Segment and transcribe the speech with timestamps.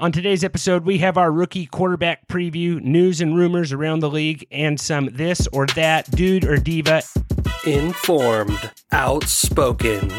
[0.00, 4.46] On today's episode, we have our rookie quarterback preview, news and rumors around the league,
[4.50, 7.02] and some this or that dude or diva.
[7.66, 10.10] Informed, outspoken,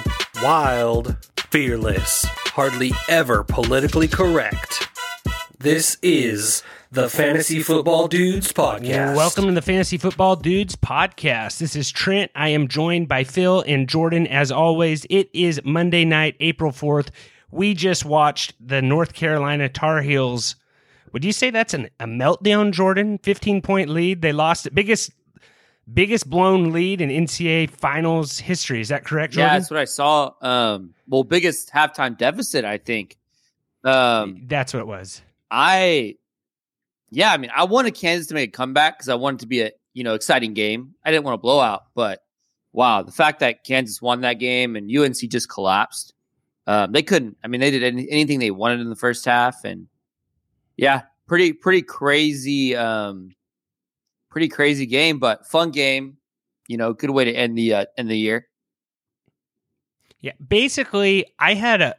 [0.44, 1.18] wild,
[1.50, 4.88] fearless, hardly ever politically correct.
[5.58, 6.62] This is
[6.92, 9.16] the Fantasy Football Dudes Podcast.
[9.16, 11.58] Welcome to the Fantasy Football Dudes Podcast.
[11.58, 12.30] This is Trent.
[12.36, 15.08] I am joined by Phil and Jordan as always.
[15.10, 17.10] It is Monday night, April 4th
[17.52, 20.56] we just watched the North Carolina Tar Heels.
[21.12, 23.18] Would you say that's an, a meltdown, Jordan?
[23.20, 24.22] 15 point lead.
[24.22, 25.12] They lost the biggest
[25.94, 28.80] biggest blown lead in NCAA finals history.
[28.80, 29.54] Is that correct, Jordan?
[29.54, 30.32] Yeah, that's what I saw.
[30.42, 33.18] Um, well, biggest halftime deficit, I think.
[33.84, 35.22] Um, that's what it was.
[35.50, 36.16] I,
[37.10, 39.62] yeah, I mean, I wanted Kansas to make a comeback because I wanted to be
[39.62, 40.96] a you know exciting game.
[41.04, 42.24] I didn't want a blowout, but
[42.72, 46.14] wow, the fact that Kansas won that game and UNC just collapsed
[46.68, 47.38] um, they couldn't.
[47.44, 49.88] I mean, they did any, anything they wanted in the first half, and
[50.78, 53.32] yeah, pretty pretty crazy, um,
[54.30, 56.18] pretty crazy game, but fun game.
[56.68, 58.48] You know, good way to end the uh, end the year.
[60.20, 61.96] Yeah, basically, I had a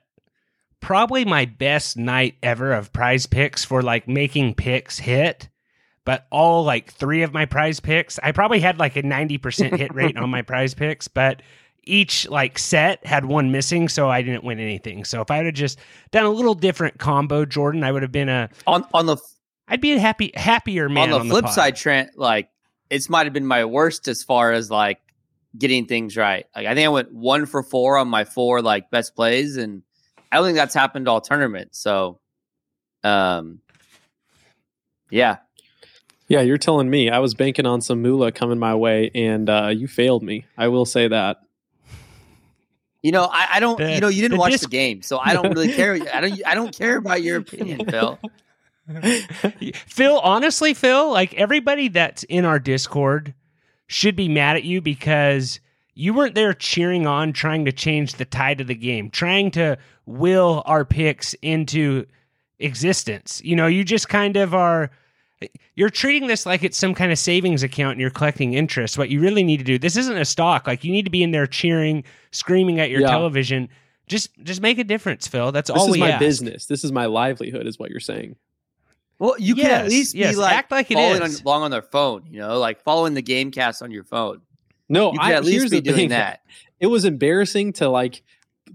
[0.81, 5.49] probably my best night ever of prize picks for like making picks hit.
[6.05, 9.95] But all like three of my prize picks, I probably had like a 90% hit
[9.95, 11.43] rate on my prize picks, but
[11.85, 15.05] each like set had one missing, so I didn't win anything.
[15.05, 15.79] So if I had just
[16.11, 19.17] done a little different combo, Jordan, I would have been a on on the.
[19.69, 21.05] I'd be a happy happier man.
[21.05, 22.49] On the on flip the side, Trent, like
[22.91, 25.01] it's might have been my worst as far as like
[25.57, 26.47] getting things right.
[26.55, 29.83] Like I think I went one for four on my four like best plays, and
[30.31, 31.75] I don't think that's happened all tournament.
[31.75, 32.21] So,
[33.03, 33.61] um,
[35.11, 35.39] yeah,
[36.29, 39.69] yeah, you're telling me I was banking on some moolah coming my way, and uh,
[39.69, 40.47] you failed me.
[40.57, 41.39] I will say that.
[43.03, 43.79] You know, I, I don't.
[43.79, 45.95] The, you know, you didn't the watch disc- the game, so I don't really care.
[46.15, 46.47] I don't.
[46.47, 48.19] I don't care about your opinion, Phil.
[49.87, 53.35] Phil, honestly, Phil, like everybody that's in our Discord
[53.87, 55.61] should be mad at you because
[55.95, 59.79] you weren't there cheering on, trying to change the tide of the game, trying to
[60.07, 62.07] will our picks into
[62.59, 63.41] existence.
[63.45, 64.91] You know, you just kind of are
[65.75, 68.99] you're treating this like it's some kind of savings account and you're collecting interest.
[68.99, 70.67] What you really need to do, this isn't a stock.
[70.67, 73.09] Like you need to be in there cheering, screaming at your yeah.
[73.09, 73.69] television.
[74.07, 75.53] Just just make a difference, Phil.
[75.53, 76.21] That's this all This is my ask.
[76.21, 76.67] business.
[76.67, 78.37] This is my livelihood, is what you're saying.
[79.19, 80.35] Well, you yes, can at least yes.
[80.35, 81.43] be like Act like following it is.
[81.43, 84.41] along on their phone, you know, like following the game cast on your phone.
[84.89, 86.09] No, you can I, at least be doing thing.
[86.09, 86.41] that.
[86.81, 88.23] It was embarrassing to like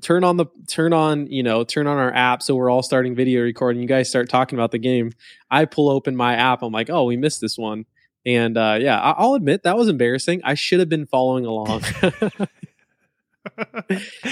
[0.01, 3.15] turn on the turn on you know turn on our app so we're all starting
[3.15, 3.81] video recording.
[3.81, 5.11] You guys start talking about the game.
[5.49, 6.61] I pull open my app.
[6.61, 7.85] I'm like oh we missed this one.
[8.25, 10.41] And uh, yeah i'll admit that was embarrassing.
[10.43, 11.83] I should have been following along.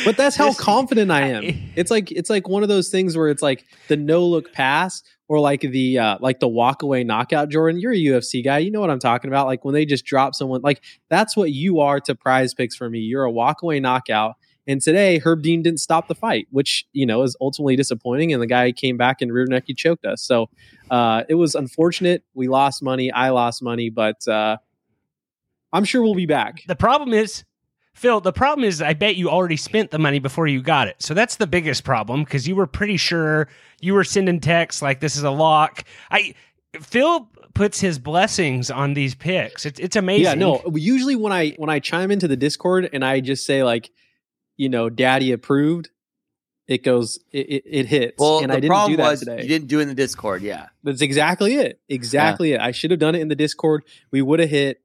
[0.04, 1.44] But that's how confident i am.
[1.76, 5.02] it's like it's like one of those things where it's like the no look pass
[5.28, 8.60] or like the uh, like the walk away knockout jordan you're a ufc guy.
[8.60, 9.48] You know what i'm talking about.
[9.48, 12.90] Like when they just drop someone like that's what you are to prize picks for
[12.90, 13.00] me.
[13.00, 14.36] You're a walk away knockout
[14.68, 18.34] and today, Herb Dean didn't stop the fight, which you know is ultimately disappointing.
[18.34, 20.22] And the guy came back and rear naked choked us.
[20.22, 20.50] So
[20.90, 22.24] uh, it was unfortunate.
[22.34, 23.12] We lost money.
[23.12, 24.58] I lost money, but uh,
[25.72, 26.64] I'm sure we'll be back.
[26.68, 27.44] The problem is,
[27.94, 28.22] Phil.
[28.22, 30.96] The problem is, I bet you already spent the money before you got it.
[31.00, 33.48] So that's the biggest problem because you were pretty sure
[33.82, 35.84] you were sending texts like this is a lock.
[36.10, 36.34] I
[36.82, 39.66] Phil puts his blessings on these picks.
[39.66, 40.26] It's it's amazing.
[40.26, 40.62] Yeah, no.
[40.74, 43.92] Usually when I when I chime into the Discord and I just say like
[44.58, 45.90] you know, daddy approved,
[46.68, 48.16] it goes, it, it, it hits.
[48.18, 49.42] Well, and the I didn't problem do that was today.
[49.42, 50.42] You didn't do it in the Discord.
[50.42, 50.68] Yeah.
[50.84, 51.80] That's exactly it.
[51.88, 52.56] Exactly yeah.
[52.56, 52.62] it.
[52.62, 53.84] I should have done it in the Discord.
[54.12, 54.82] We would have hit.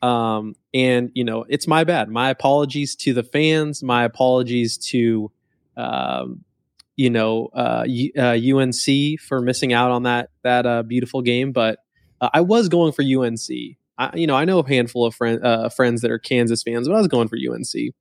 [0.00, 2.08] Um, and you know, it's my bad.
[2.08, 3.82] My apologies to the fans.
[3.82, 5.32] My apologies to,
[5.76, 6.44] um,
[6.94, 7.86] you know, uh,
[8.16, 11.52] uh, UNC for missing out on that that uh, beautiful game.
[11.52, 11.78] But
[12.20, 13.78] uh, I was going for UNC.
[13.96, 16.86] I, you know, I know a handful of friend, uh, friends that are Kansas fans,
[16.86, 17.94] but I was going for UNC.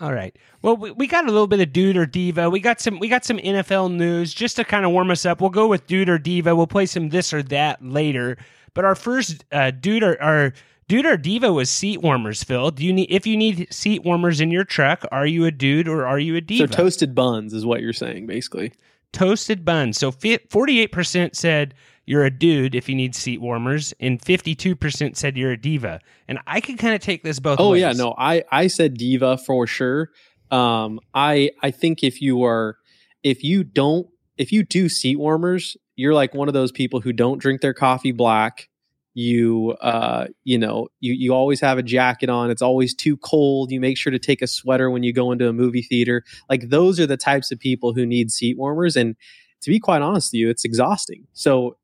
[0.00, 0.36] All right.
[0.62, 2.50] Well, we, we got a little bit of dude or diva.
[2.50, 5.40] We got some we got some NFL news just to kind of warm us up.
[5.40, 6.54] We'll go with dude or diva.
[6.54, 8.36] We'll play some this or that later.
[8.74, 10.52] But our first uh, dude or our
[10.88, 12.44] dude or diva was seat warmers.
[12.44, 15.04] Phil, do you need if you need seat warmers in your truck?
[15.10, 16.72] Are you a dude or are you a diva?
[16.72, 18.72] So toasted buns is what you're saying, basically.
[19.12, 19.98] Toasted buns.
[19.98, 20.12] So
[20.48, 21.74] forty eight percent said
[22.08, 26.00] you're a dude if you need seat warmers, and 52% said you're a diva.
[26.26, 27.82] And I can kind of take this both oh, ways.
[27.82, 30.10] yeah, no, I, I said diva for sure.
[30.50, 32.78] Um, I I think if you are
[33.22, 34.08] if you don't
[34.38, 37.74] if you do seat warmers, you're like one of those people who don't drink their
[37.74, 38.70] coffee black.
[39.12, 42.50] You uh you know, you you always have a jacket on.
[42.50, 43.70] It's always too cold.
[43.70, 46.24] You make sure to take a sweater when you go into a movie theater.
[46.48, 49.14] Like those are the types of people who need seat warmers and
[49.60, 51.26] to be quite honest with you, it's exhausting.
[51.34, 51.76] So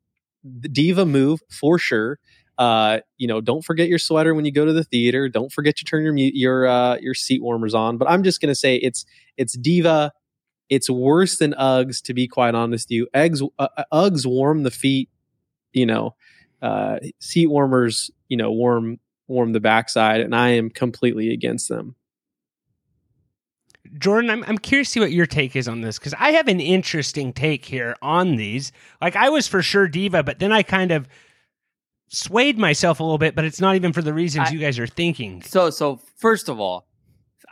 [0.44, 2.18] the diva move for sure.
[2.58, 5.28] Uh, you know, don't forget your sweater when you go to the theater.
[5.28, 7.98] Don't forget to turn your your uh, your seat warmers on.
[7.98, 9.04] But I'm just gonna say it's
[9.36, 10.12] it's diva.
[10.70, 13.08] It's worse than Uggs, to be quite honest with you.
[13.14, 15.08] Eggs, uh, uh, Uggs warm the feet.
[15.72, 16.16] You know,
[16.62, 18.10] uh, seat warmers.
[18.28, 21.96] You know, warm warm the backside, and I am completely against them.
[23.98, 26.48] Jordan, I'm I'm curious to see what your take is on this because I have
[26.48, 28.72] an interesting take here on these.
[29.00, 31.08] Like I was for sure diva, but then I kind of
[32.08, 34.78] swayed myself a little bit, but it's not even for the reasons I- you guys
[34.78, 35.42] are thinking.
[35.42, 36.86] So, so first of all,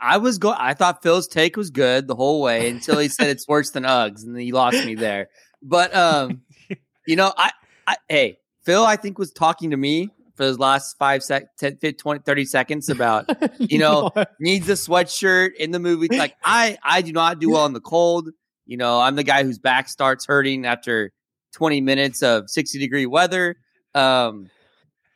[0.01, 0.53] I was go.
[0.57, 3.83] I thought Phil's take was good the whole way until he said it's worse than
[3.83, 5.29] Uggs, and then he lost me there.
[5.61, 6.41] But um,
[7.07, 7.51] you know, I,
[7.87, 11.77] I hey, Phil, I think was talking to me for those last five sec, 10,
[11.77, 16.07] 15, 20, 30 seconds about You know, needs a sweatshirt in the movie.
[16.15, 18.29] Like I, I do not do well in the cold.
[18.65, 21.11] You know, I'm the guy whose back starts hurting after
[21.53, 23.57] 20 minutes of 60 degree weather.
[23.93, 24.49] Um,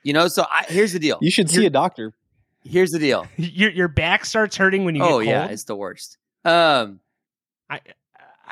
[0.03, 1.17] you know, so I, here's the deal.
[1.21, 2.13] you should see Here- a doctor.
[2.63, 3.25] Here's the deal.
[3.37, 6.17] Your your back starts hurting when you Oh get yeah, it's the worst.
[6.43, 6.99] Um,
[7.69, 7.81] I, I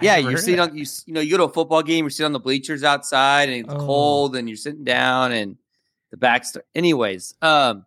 [0.01, 0.85] yeah, you're sitting on you.
[1.05, 2.05] You know, you go to a football game.
[2.05, 3.77] You're sitting on the bleachers outside, and it's Oh.
[3.85, 5.57] cold, and you're sitting down, and
[6.11, 6.45] the back.
[6.45, 7.85] Start, anyways, um,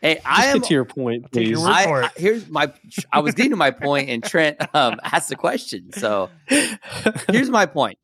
[0.00, 0.58] hey, Just I am.
[0.58, 1.66] get to your point, I'll your please.
[1.66, 2.02] I.
[2.04, 2.72] I- here's my.
[3.12, 5.92] I was getting to my point, and Trent um, asked the question.
[5.92, 7.98] So here's my point.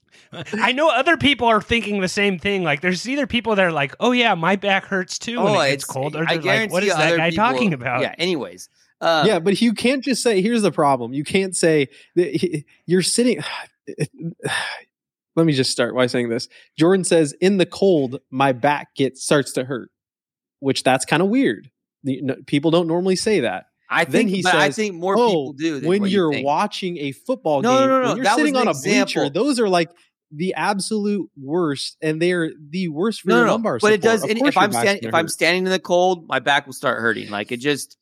[0.53, 2.62] I know other people are thinking the same thing.
[2.62, 5.71] Like, there's either people that are like, "Oh yeah, my back hurts too when it
[5.71, 8.03] gets cold," or Oh, I they're like, "What guarantee is that guy people- talking about?"
[8.03, 8.15] Yeah.
[8.17, 8.69] Anyways,
[9.00, 10.41] um, yeah, but you can't just say.
[10.41, 13.43] Here's the problem: you can't say that you're sitting.
[15.37, 16.49] Let me just start by saying this.
[16.79, 19.91] Jordan says, "In the cold, my back gets starts to hurt,"
[20.59, 21.71] which that's kind of weird.
[22.03, 23.67] No- People don't normally say that.
[23.88, 24.31] I Then think.
[24.31, 25.88] he but I think more oh, people do.
[25.88, 26.47] When you you're think.
[26.47, 29.05] watching a football No, no, game, no, no, when you're that sitting on a example.
[29.23, 29.91] bleacher, those are like
[30.32, 33.53] the absolute worst, and they're the worst for no, your no, no.
[33.55, 34.21] lumbar But it support.
[34.21, 34.31] does.
[34.31, 37.00] And course if I'm standing, if I'm standing in the cold, my back will start
[37.00, 37.31] hurting.
[37.31, 37.97] Like it just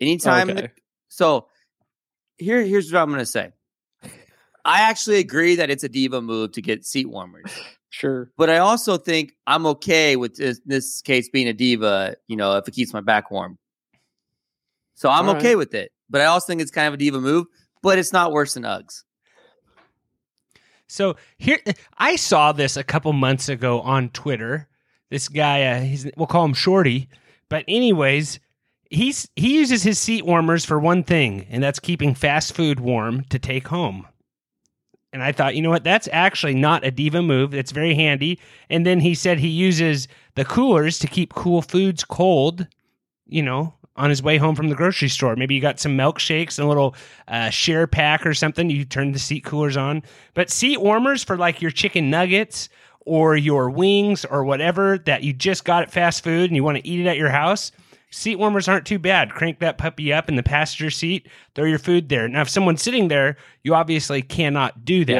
[0.00, 0.48] anytime.
[0.50, 0.70] in the-
[1.08, 1.48] so
[2.38, 3.50] here, here's what I'm gonna say.
[4.64, 7.50] I actually agree that it's a diva move to get seat warmers,
[7.90, 8.30] sure.
[8.36, 12.16] but I also think I'm okay with this, this case being a diva.
[12.28, 13.58] You know, if it keeps my back warm.
[14.94, 15.58] So I'm All okay right.
[15.58, 17.46] with it, but I also think it's kind of a diva move.
[17.82, 19.02] But it's not worse than Uggs.
[20.86, 21.58] So here,
[21.98, 24.68] I saw this a couple months ago on Twitter.
[25.10, 27.08] This guy, uh, he's, we'll call him Shorty,
[27.48, 28.38] but anyways,
[28.90, 33.24] he's he uses his seat warmers for one thing, and that's keeping fast food warm
[33.30, 34.06] to take home.
[35.12, 37.52] And I thought, you know what, that's actually not a diva move.
[37.52, 38.38] It's very handy.
[38.70, 42.66] And then he said he uses the coolers to keep cool foods cold.
[43.26, 45.36] You know, on his way home from the grocery store.
[45.36, 46.94] Maybe you got some milkshakes and a little
[47.28, 48.70] uh, share pack or something.
[48.70, 50.02] You turn the seat coolers on.
[50.34, 52.68] But seat warmers for like your chicken nuggets
[53.00, 56.78] or your wings or whatever that you just got at fast food and you want
[56.78, 57.72] to eat it at your house.
[58.12, 59.30] Seat warmers aren't too bad.
[59.30, 62.28] Crank that puppy up in the passenger seat, throw your food there.
[62.28, 65.12] Now, if someone's sitting there, you obviously cannot do that.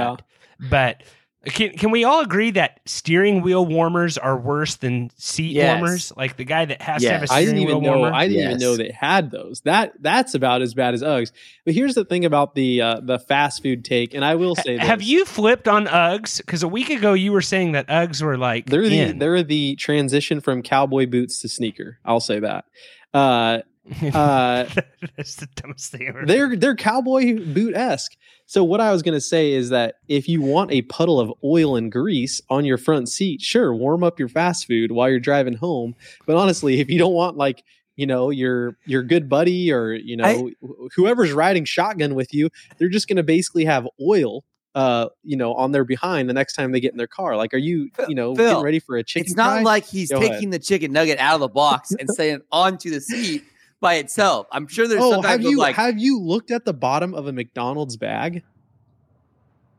[0.60, 0.68] Yeah.
[0.68, 1.02] But
[1.44, 5.80] can, can we all agree that steering wheel warmers are worse than seat Yes.
[5.80, 6.12] warmers?
[6.16, 7.30] Like the guy that has to have a Yes.
[7.30, 7.98] steering I didn't even wheel know.
[7.98, 8.14] warmer?
[8.16, 9.60] I didn't even know they had those.
[9.62, 11.32] That that's about as bad as Uggs.
[11.64, 14.78] But here's the thing about the uh, the fast food take, and I will say,
[14.78, 16.38] Have you flipped on Uggs?
[16.38, 19.18] Because a week ago you were saying that Uggs were like They're the in.
[19.18, 21.98] they're the transition from cowboy boots to sneaker.
[22.04, 22.66] I'll say that.
[23.12, 23.58] Uh,
[24.14, 24.64] uh,
[25.16, 26.24] That's the dumbest thing ever.
[26.24, 28.12] they're they're cowboy boot esque.
[28.46, 31.32] So what I was going to say is that if you want a puddle of
[31.42, 35.20] oil and grease on your front seat, sure, warm up your fast food while you're
[35.20, 35.94] driving home.
[36.26, 37.64] But honestly, if you don't want like
[37.96, 42.50] you know your your good buddy or you know wh- whoever's riding shotgun with you,
[42.78, 44.44] they're just going to basically have oil.
[44.74, 47.36] Uh, you know, on their behind the next time they get in their car.
[47.36, 49.26] Like, are you, you know, Phil, getting ready for a chicken?
[49.26, 49.62] It's not fry?
[49.64, 50.50] like he's Go taking ahead.
[50.52, 53.44] the chicken nugget out of the box and saying onto the seat
[53.82, 54.46] by itself.
[54.50, 57.32] I'm sure there's oh, have you like have you looked at the bottom of a
[57.32, 58.42] McDonald's bag?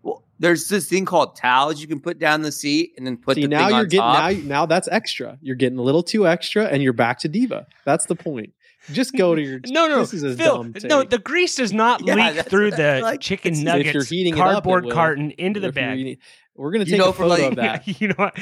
[0.04, 3.36] well, there's this thing called towels you can put down the seat and then put
[3.36, 4.32] See, the now thing you're getting top.
[4.34, 5.40] now now that's extra.
[5.42, 7.66] You're getting a little too extra, and you're back to diva.
[7.86, 8.54] That's the point.
[8.92, 10.64] Just go to your no, no, This is a Phil.
[10.64, 13.22] dumb No, the grease does not Yeah, leak that's through the like.
[13.22, 16.20] chicken It's- if nuggets you're heating it up, cardboard carton into the If you're bag.
[16.56, 17.88] We're gonna You take know, a for photo like- of that.
[18.02, 18.38] you know what?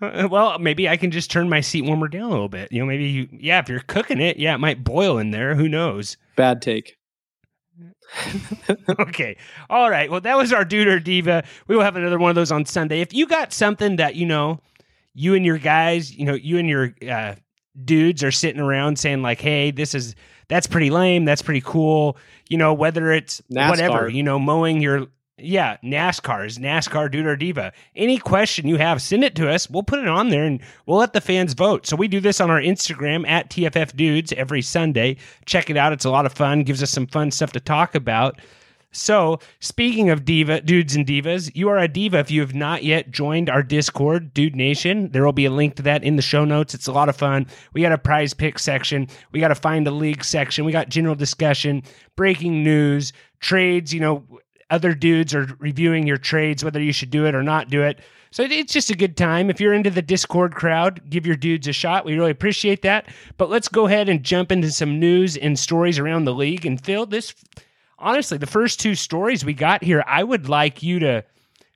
[0.30, 2.70] Well, maybe I can just turn my seat warmer down a little bit.
[2.72, 5.54] You know, maybe you, yeah, if you're cooking it, yeah, it might boil in there.
[5.54, 6.16] Who knows?
[6.36, 6.96] Bad take.
[9.00, 9.36] okay.
[9.70, 10.10] All right.
[10.10, 11.44] Well, that was our dude or diva.
[11.66, 13.00] We will have another one of those on Sunday.
[13.00, 14.60] If you got something that, you know,
[15.14, 17.34] you and your guys, you know, you and your uh,
[17.84, 20.14] dudes are sitting around saying, like, hey, this is,
[20.48, 21.24] that's pretty lame.
[21.24, 22.16] That's pretty cool.
[22.48, 23.70] You know, whether it's NASCAR.
[23.70, 25.06] whatever, you know, mowing your
[25.40, 27.72] Yeah, NASCAR is NASCAR Dude or Diva.
[27.94, 29.70] Any question you have, send it to us.
[29.70, 31.86] We'll put it on there and we'll let the fans vote.
[31.86, 35.16] So we do this on our Instagram at TFF Dudes every Sunday.
[35.46, 35.92] Check it out.
[35.92, 36.64] It's a lot of fun.
[36.64, 38.40] Gives us some fun stuff to talk about.
[38.90, 42.84] So, speaking of diva dudes and divas, you are a diva if you have not
[42.84, 45.10] yet joined our Discord, Dude Nation.
[45.10, 46.74] There will be a link to that in the show notes.
[46.74, 47.46] It's a lot of fun.
[47.74, 50.88] We got a prize pick section, we got a find a league section, we got
[50.88, 51.82] general discussion,
[52.16, 53.92] breaking news, trades.
[53.92, 54.24] You know,
[54.70, 58.00] other dudes are reviewing your trades, whether you should do it or not do it.
[58.30, 59.48] So it's just a good time.
[59.48, 62.04] If you're into the Discord crowd, give your dudes a shot.
[62.04, 63.08] We really appreciate that.
[63.38, 66.66] But let's go ahead and jump into some news and stories around the league.
[66.66, 67.34] And Phil, this
[67.98, 71.24] honestly, the first two stories we got here, I would like you to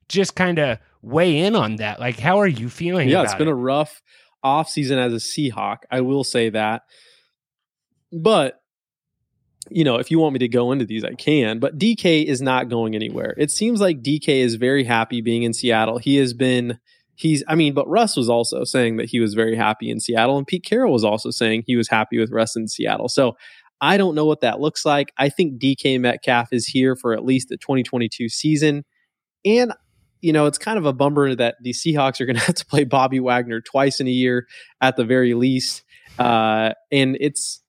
[0.09, 2.01] just kind of weigh in on that.
[2.01, 3.09] Like, how are you feeling?
[3.09, 3.53] Yeah, it's been it?
[3.53, 4.03] a rough
[4.43, 5.79] off season as a Seahawk.
[5.91, 6.83] I will say that.
[8.13, 8.63] But
[9.71, 11.59] you know, if you want me to go into these, I can.
[11.59, 13.35] But DK is not going anywhere.
[13.39, 15.99] It seems like DK is very happy being in Seattle.
[15.99, 16.79] He has been,
[17.15, 20.37] he's, I mean, but Russ was also saying that he was very happy in Seattle.
[20.37, 23.09] And Pete Carroll was also saying he was happy with Russ in Seattle.
[23.09, 23.37] So
[23.83, 25.13] I don't know what that looks like.
[25.19, 28.85] I think DK Metcalf is here for at least the 2022 season.
[29.45, 29.73] And,
[30.21, 32.65] you know, it's kind of a bummer that the Seahawks are going to have to
[32.67, 34.47] play Bobby Wagner twice in a year
[34.81, 35.83] at the very least.
[36.19, 37.61] Uh, and it's,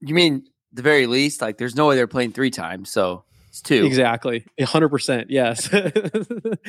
[0.00, 1.42] You mean the very least?
[1.42, 3.84] Like, there's no way they're playing three times, so it's two.
[3.84, 4.44] Exactly.
[4.60, 5.26] 100%.
[5.28, 5.68] Yes.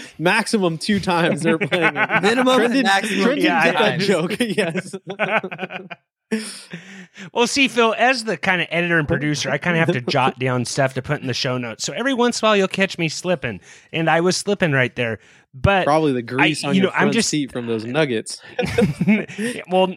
[0.18, 1.94] Maximum two times they're playing.
[2.24, 4.08] Minimum and maximum Trendon Yeah, did that times.
[4.08, 4.36] joke.
[4.40, 4.96] yes.
[7.34, 10.02] Well, see, Phil, as the kind of editor and producer, I kind of have to
[10.12, 11.84] jot down stuff to put in the show notes.
[11.84, 13.60] So every once in a while, you'll catch me slipping,
[13.94, 15.20] and I was slipping right there.
[15.54, 18.42] But Probably the grease I- on you your know, I'm just- seat from those nuggets.
[19.70, 19.96] well,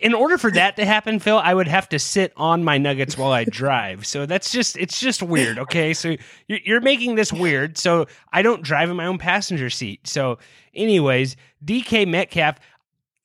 [0.00, 3.18] in order for that to happen, Phil, I would have to sit on my nuggets
[3.18, 4.06] while I drive.
[4.06, 5.58] So that's just it's just weird.
[5.58, 6.16] Okay, so
[6.48, 7.76] you're, you're making this weird.
[7.76, 10.06] So I don't drive in my own passenger seat.
[10.06, 10.38] So,
[10.74, 12.56] anyways, DK Metcalf.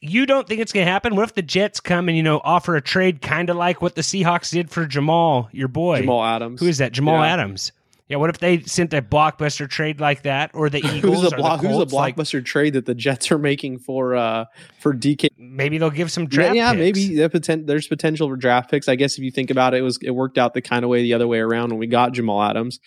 [0.02, 1.16] You don't think it's going to happen?
[1.16, 3.96] What if the Jets come and you know offer a trade, kind of like what
[3.96, 6.02] the Seahawks did for Jamal, your boy?
[6.02, 6.60] Jamal Adams.
[6.60, 6.92] Who is that?
[6.92, 7.34] Jamal Yeah.
[7.34, 7.72] Adams.
[8.08, 8.18] Yeah.
[8.18, 11.38] What if they sent a blockbuster trade like that, or the Eagles, Who's or a,
[11.40, 11.94] block, the who's a Colts?
[11.94, 14.46] Like, blockbuster trade that the Jets are making for uh
[14.80, 15.30] for DK?
[15.40, 16.56] maybe they'll give some draft.
[16.56, 17.00] yeah, picks.
[17.00, 18.88] maybe the poten- there's potential for draft picks.
[18.88, 20.90] I guess if you think about it, it was it worked out the kind of
[20.90, 22.80] way the other way around when we got Jamal Adams.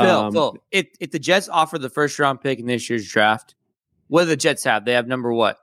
[0.00, 3.06] Phil, Um, Phil, if, if the Jets offer the first round pick in this year's
[3.08, 3.54] draft,
[4.08, 4.84] what do the Jets have?
[4.86, 5.58] They have number what?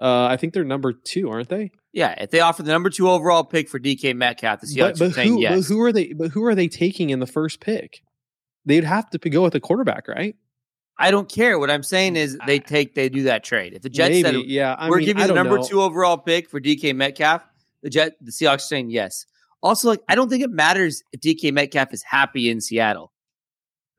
[0.00, 1.70] Uh, I think they're number two, aren't they?
[1.92, 5.08] Yeah, if they offer the number two overall pick for DK Metcalf, the Seahawks But,
[5.08, 5.54] are saying who, yes.
[5.56, 6.12] but who are they?
[6.12, 8.02] But who are they taking in the first pick?
[8.66, 10.36] They'd have to go with a quarterback, right?
[10.98, 11.58] I don't care.
[11.58, 13.72] What I'm saying is they take they do that trade.
[13.74, 14.74] If the Jets Maybe, said yeah.
[14.78, 15.66] I we're mean, giving you the number know.
[15.66, 17.42] two overall pick for DK Metcalf,
[17.82, 19.24] the Jet the Seahawks are saying yes.
[19.62, 23.12] Also, like I don't think it matters if DK Metcalf is happy in Seattle.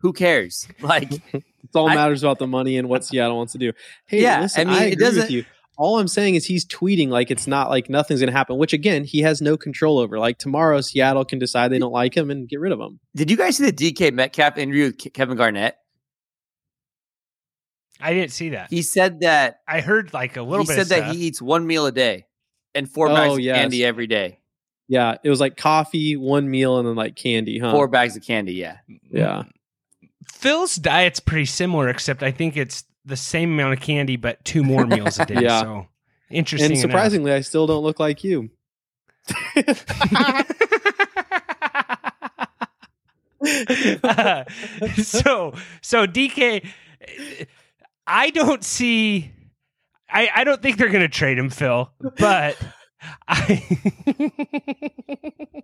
[0.02, 0.68] Who cares?
[0.82, 3.74] Like It's all I- matters about the money and what Seattle wants to do.
[4.06, 5.44] Hey, Yeah, listen, I mean, I it doesn't- you.
[5.78, 8.74] All I'm saying is he's tweeting like it's not like nothing's going to happen, which
[8.74, 10.18] again he has no control over.
[10.18, 13.00] Like tomorrow, Seattle can decide they don't like him and get rid of him.
[13.16, 15.76] Did you guys see the DK Metcalf interview with Kevin Garnett?
[18.00, 18.70] I didn't see that.
[18.70, 20.74] He said that I heard like a little he bit.
[20.76, 21.16] said of that stuff.
[21.16, 22.26] he eats one meal a day
[22.76, 23.56] and four Oh, bags of yes.
[23.58, 24.40] candy every day.
[24.88, 27.72] Yeah, it was like coffee, one meal, and then like candy, huh?
[27.72, 28.78] Four bags of candy, yeah.
[29.12, 29.44] Yeah.
[30.32, 34.64] Phil's diet's pretty similar, except I think it's the same amount of candy, but two
[34.64, 35.42] more meals a day.
[35.42, 35.62] Yeah.
[35.62, 35.88] So
[36.30, 36.72] interesting.
[36.72, 38.50] And surprisingly, I still don't look like you.
[44.04, 44.44] Uh,
[45.04, 46.68] so so DK,
[48.06, 49.32] I don't see.
[50.10, 51.92] I I don't think they're going to trade him, Phil.
[52.18, 52.58] But
[53.28, 53.64] I.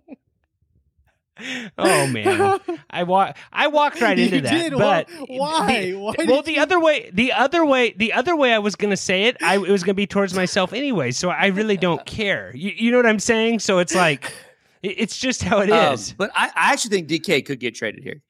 [1.78, 2.60] oh man,
[2.90, 3.36] I walk.
[3.52, 4.50] I walked right into You that.
[4.50, 4.72] did?
[4.72, 5.90] But Why?
[5.90, 8.76] the- Why well, the you- other way, the other way, the other way I was
[8.76, 11.10] going to say it, I it was going to be towards myself anyway.
[11.10, 12.50] So I really don't care.
[12.54, 13.58] You, you know what I'm saying?
[13.60, 14.32] So it's like,
[14.82, 16.10] it- it's just how it is.
[16.10, 18.22] Um, but I, I actually think DK could get traded here.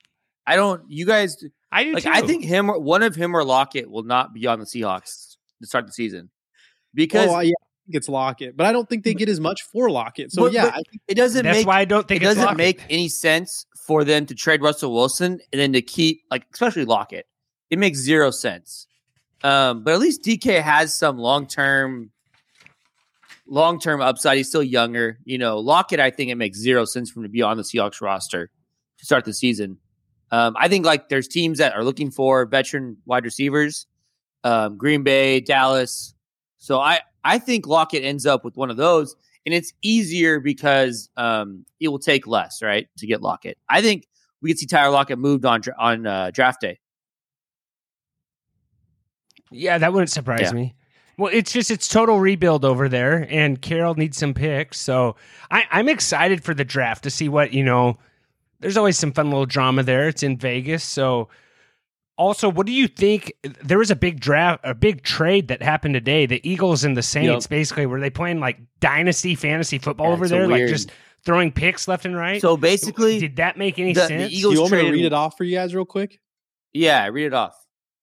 [0.47, 0.83] I don't.
[0.90, 1.42] You guys
[1.73, 2.02] I do like.
[2.02, 2.11] too.
[2.12, 5.37] I think him, or one of him or Lockett will not be on the Seahawks
[5.62, 6.30] to start the season
[6.92, 7.54] because oh, yeah, I think
[7.88, 10.33] it's Lockett, but I don't think they get as much for Lockett.
[10.33, 12.43] So But- yeah, but I it doesn't that's make why I don't think it's doesn't
[12.43, 12.57] Lockett.
[12.59, 16.85] make any sense for them to trade Russell Wilson and then to keep like especially
[16.85, 17.26] Lockett.
[17.71, 18.87] It makes zero sense.
[19.43, 22.11] Um, but at least DK has some long term
[23.47, 24.37] long term upside.
[24.38, 25.19] He's still younger.
[25.25, 27.62] You know, Lockett, I think it makes zero sense for him to be on the
[27.62, 28.50] Seahawks roster
[28.99, 29.79] to start the season.
[30.31, 33.87] Um, I think like there's teams that are looking for veteran wide receivers,
[34.43, 36.14] um, Green Bay, Dallas.
[36.59, 39.16] So I I think Lockett ends up with one of those,
[39.47, 43.59] and it's easier because um, it will take less, right, to get Lockett.
[43.69, 44.07] I think
[44.43, 46.78] we could see Tyler Lockett moved on on uh, draft day.
[49.50, 50.52] Yeah, that wouldn't surprise Yeah.
[50.52, 50.75] me.
[51.16, 54.81] Well, it's just it's total rebuild over there, and Carroll needs some picks.
[54.81, 55.14] So
[55.50, 57.99] I, I'm excited for the draft to see what you know.
[58.59, 60.09] There's always some fun little drama there.
[60.09, 61.28] It's in Vegas, so.
[62.16, 63.33] Also, what do you think?
[63.62, 66.26] There was a big draft, a big trade that happened today.
[66.26, 67.50] The Eagles and the Saints, Yep.
[67.50, 70.92] basically, were they playing like dynasty fantasy football Yeah, over it's so there, like just
[71.25, 72.40] throwing picks left and right?
[72.40, 74.30] So basically, did that make any the- the sense?
[74.30, 76.21] Do Eagles you want me to read it off for you guys real quick?
[76.73, 77.54] yeah, read it off.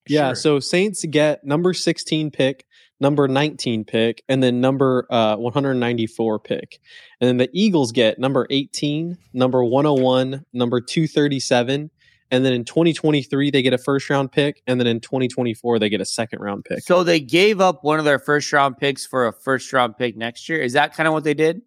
[0.10, 0.36] Yeah, Sure.
[0.36, 2.66] so Saints get number 16 pick,
[3.00, 6.80] number 19 pick, and then number uh, 194 pick.
[7.22, 11.92] And then the Eagles get number 18, number 101, number 237.
[12.32, 14.64] And then in 2023, they get a first round pick.
[14.66, 16.82] And then in 2024, they get a second round pick.
[16.84, 20.16] So they gave up one of their first round picks for a first round pick
[20.16, 20.62] next year.
[20.62, 21.62] Is that kind of what they did?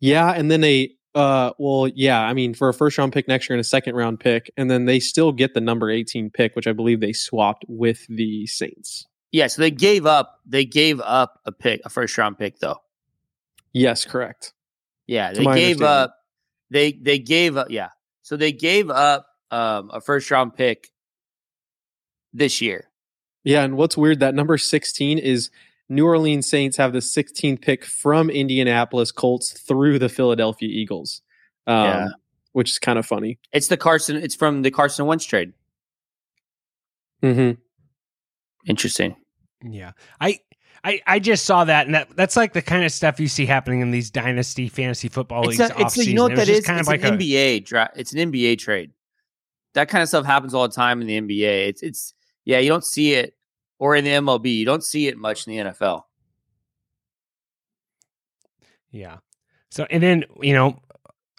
[0.00, 3.48] Yeah, and then they uh well, yeah, I mean for a first round pick next
[3.48, 6.56] year and a second round pick, and then they still get the number 18 pick,
[6.56, 9.06] which I believe they swapped with the Saints.
[9.32, 10.40] Yeah, so they gave up.
[10.44, 12.82] They gave up a pick, a first round pick, though.
[13.72, 14.52] Yes, correct.
[15.06, 16.16] Yeah, they gave up.
[16.70, 17.70] They they gave up.
[17.70, 17.88] Yeah,
[18.22, 20.90] so they gave up um, a first round pick
[22.32, 22.88] this year.
[23.44, 25.50] Yeah, and what's weird that number 16 is
[25.88, 31.22] New Orleans Saints have the 16th pick from Indianapolis Colts through the Philadelphia Eagles.
[31.66, 32.08] Um, Yeah.
[32.52, 33.38] which is kind of funny.
[33.52, 34.16] It's the Carson.
[34.16, 35.52] It's from the Carson Wentz trade.
[37.22, 37.60] Mm-hmm.
[38.66, 39.16] Interesting.
[39.64, 39.92] Yeah.
[40.20, 40.38] I
[40.84, 43.46] I I just saw that and that that's like the kind of stuff you see
[43.46, 46.38] happening in these dynasty fantasy football It's, leagues a, it's a, you know what It
[46.38, 46.66] was that just is?
[46.66, 47.92] kind it's of like an a NBA draft.
[47.96, 48.90] It's an NBA trade.
[49.74, 51.68] That kind of stuff happens all the time in the NBA.
[51.68, 52.14] It's it's
[52.44, 53.34] yeah, you don't see it
[53.78, 54.56] or in the MLB.
[54.56, 56.02] You don't see it much in the NFL.
[58.90, 59.18] Yeah.
[59.70, 60.80] So and then, you know,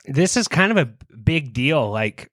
[0.06, 2.32] this is kind of a big deal like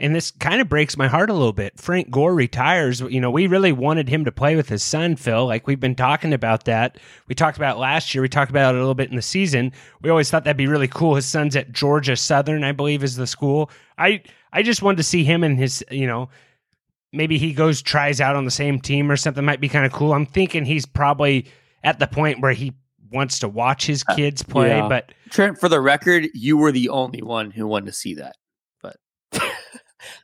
[0.00, 1.78] and this kind of breaks my heart a little bit.
[1.78, 3.00] Frank Gore retires.
[3.00, 5.46] You know, we really wanted him to play with his son, Phil.
[5.46, 6.98] Like we've been talking about that.
[7.28, 8.22] We talked about it last year.
[8.22, 9.72] We talked about it a little bit in the season.
[10.00, 11.14] We always thought that'd be really cool.
[11.14, 13.70] His son's at Georgia Southern, I believe, is the school.
[13.98, 16.30] I I just wanted to see him and his, you know,
[17.12, 19.44] maybe he goes tries out on the same team or something.
[19.44, 20.14] Might be kind of cool.
[20.14, 21.46] I'm thinking he's probably
[21.84, 22.72] at the point where he
[23.12, 24.88] wants to watch his uh, kids play, yeah.
[24.88, 28.36] but Trent, for the record, you were the only one who wanted to see that.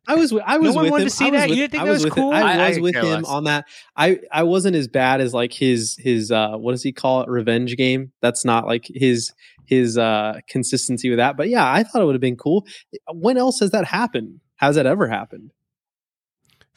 [0.08, 1.08] I was I was one with wanted him.
[1.10, 1.48] to see I that?
[1.48, 2.32] with- You didn't think I that was with cool?
[2.32, 3.24] I, I- I was with him less.
[3.26, 3.66] on that.
[3.96, 7.28] I I wasn't as bad as like his his uh what does he call it
[7.28, 8.12] revenge game.
[8.22, 9.32] That's not like his
[9.66, 11.36] his uh consistency with that.
[11.36, 12.66] But yeah, I thought it would have been cool.
[13.12, 14.40] When else has that happened?
[14.56, 15.50] Has that ever happened?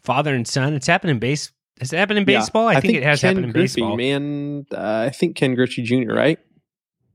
[0.03, 0.73] father and son.
[0.73, 1.51] It's happened in base.
[1.79, 2.39] Has it happened in Yeah.
[2.39, 2.67] baseball?
[2.67, 3.95] I, think, it has Ken happened in Griffey, baseball.
[3.97, 6.13] Man, uh, I think Ken Griffey Jr.
[6.13, 6.39] Right?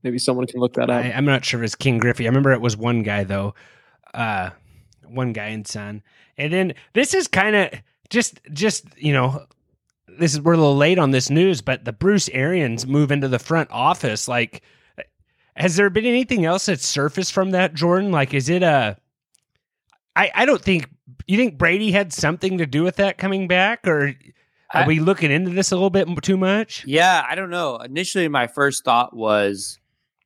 [0.03, 1.03] Maybe someone can look that up.
[1.03, 2.25] I, I'm not sure if it's King Griffey.
[2.25, 3.53] I remember it was one guy though,
[4.13, 4.51] uh,
[5.09, 6.03] one guy and son.
[6.37, 7.69] And then this is kind of
[8.09, 9.45] just just you know,
[10.07, 13.27] this is we're a little late on this news, but the Bruce Arians move into
[13.27, 14.27] the front office.
[14.27, 14.61] Like,
[15.55, 18.11] has there been anything else that's surfaced from that, Jordan?
[18.11, 18.97] Like, is it a?
[20.15, 20.89] I I don't think
[21.27, 24.07] you think Brady had something to do with that coming back, or
[24.73, 26.83] are I- we looking into this a little bit too much?
[26.85, 27.77] Yeah, I don't know.
[27.77, 29.79] Initially, my first thought was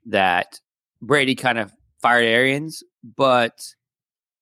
[0.08, 0.60] that
[1.02, 3.76] Brady kind of fired Arians, but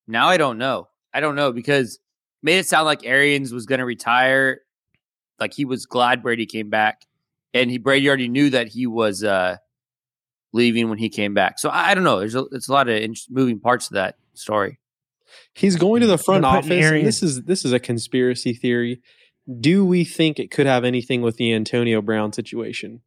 [0.07, 0.87] now I don't know.
[1.13, 1.99] I don't know because
[2.41, 4.61] made it sound like Arians was going to retire,
[5.39, 7.05] like he was glad Brady came back,
[7.53, 9.57] and he Brady already knew that he was uh,
[10.53, 11.59] leaving when he came back.
[11.59, 12.19] So I, I don't know.
[12.19, 14.79] There's a, it's a lot of in- moving parts to that story.
[15.53, 16.85] He's going to the front They're office.
[16.85, 19.01] and this is this is a conspiracy theory.
[19.59, 23.01] Do we think it could have anything with the Antonio Brown situation?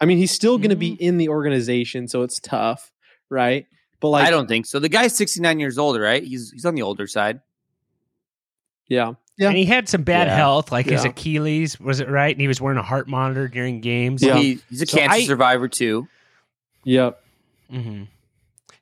[0.00, 2.90] I mean, he's still going to be in the organization, so it's tough,
[3.30, 3.66] right?
[4.00, 4.78] But like, I don't think so.
[4.78, 6.22] The guy's 69 years old, right?
[6.22, 7.40] He's he's on the older side.
[8.88, 9.48] yeah, yeah.
[9.48, 10.36] And he had some bad Yeah.
[10.36, 12.34] health, like his Achilles, was it right?
[12.34, 14.22] And he was wearing a heart monitor during games.
[14.22, 14.36] Yeah.
[14.38, 16.08] He, he's a So cancer I- survivor too.
[16.84, 17.22] Yep.
[17.72, 18.04] Mm-hmm.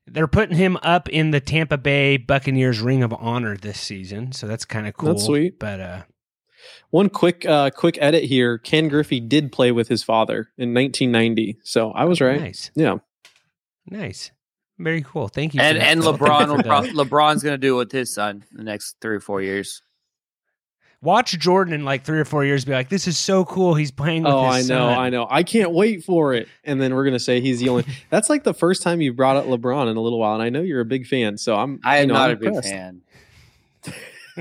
[0.07, 4.47] They're putting him up in the Tampa Bay Buccaneers Ring of Honor this season, so
[4.47, 5.11] that's kind of cool.
[5.11, 5.59] That's sweet.
[5.59, 6.03] But uh,
[6.91, 8.57] One quick uh quick edit here.
[8.57, 12.41] Ken Griffey did play with his father in 1990, so I was right.
[12.41, 12.99] nice, Yeah.
[13.91, 14.31] nice,
[14.79, 15.29] very cool.
[15.29, 15.61] Thank you.
[15.61, 16.13] And that, and Phil.
[16.17, 18.57] Thank you LeBron will the- prob- LeBron's going to do it with his son in
[18.59, 19.83] the next three or four years.
[21.01, 22.65] watch Jordan in like three or four years.
[22.65, 23.75] Be like, this is so cool.
[23.75, 24.25] He's playing.
[24.25, 25.27] with Oh, I know, son." I know.
[25.31, 26.49] I can't wait for it.
[26.65, 27.85] And then we're gonna say he's the only.
[28.11, 30.49] That's like the first time you brought up LeBron in a little while, and I
[30.49, 31.39] know you're a big fan.
[31.39, 31.81] So I'm.
[31.85, 33.03] I you am know, not I'm a big fan.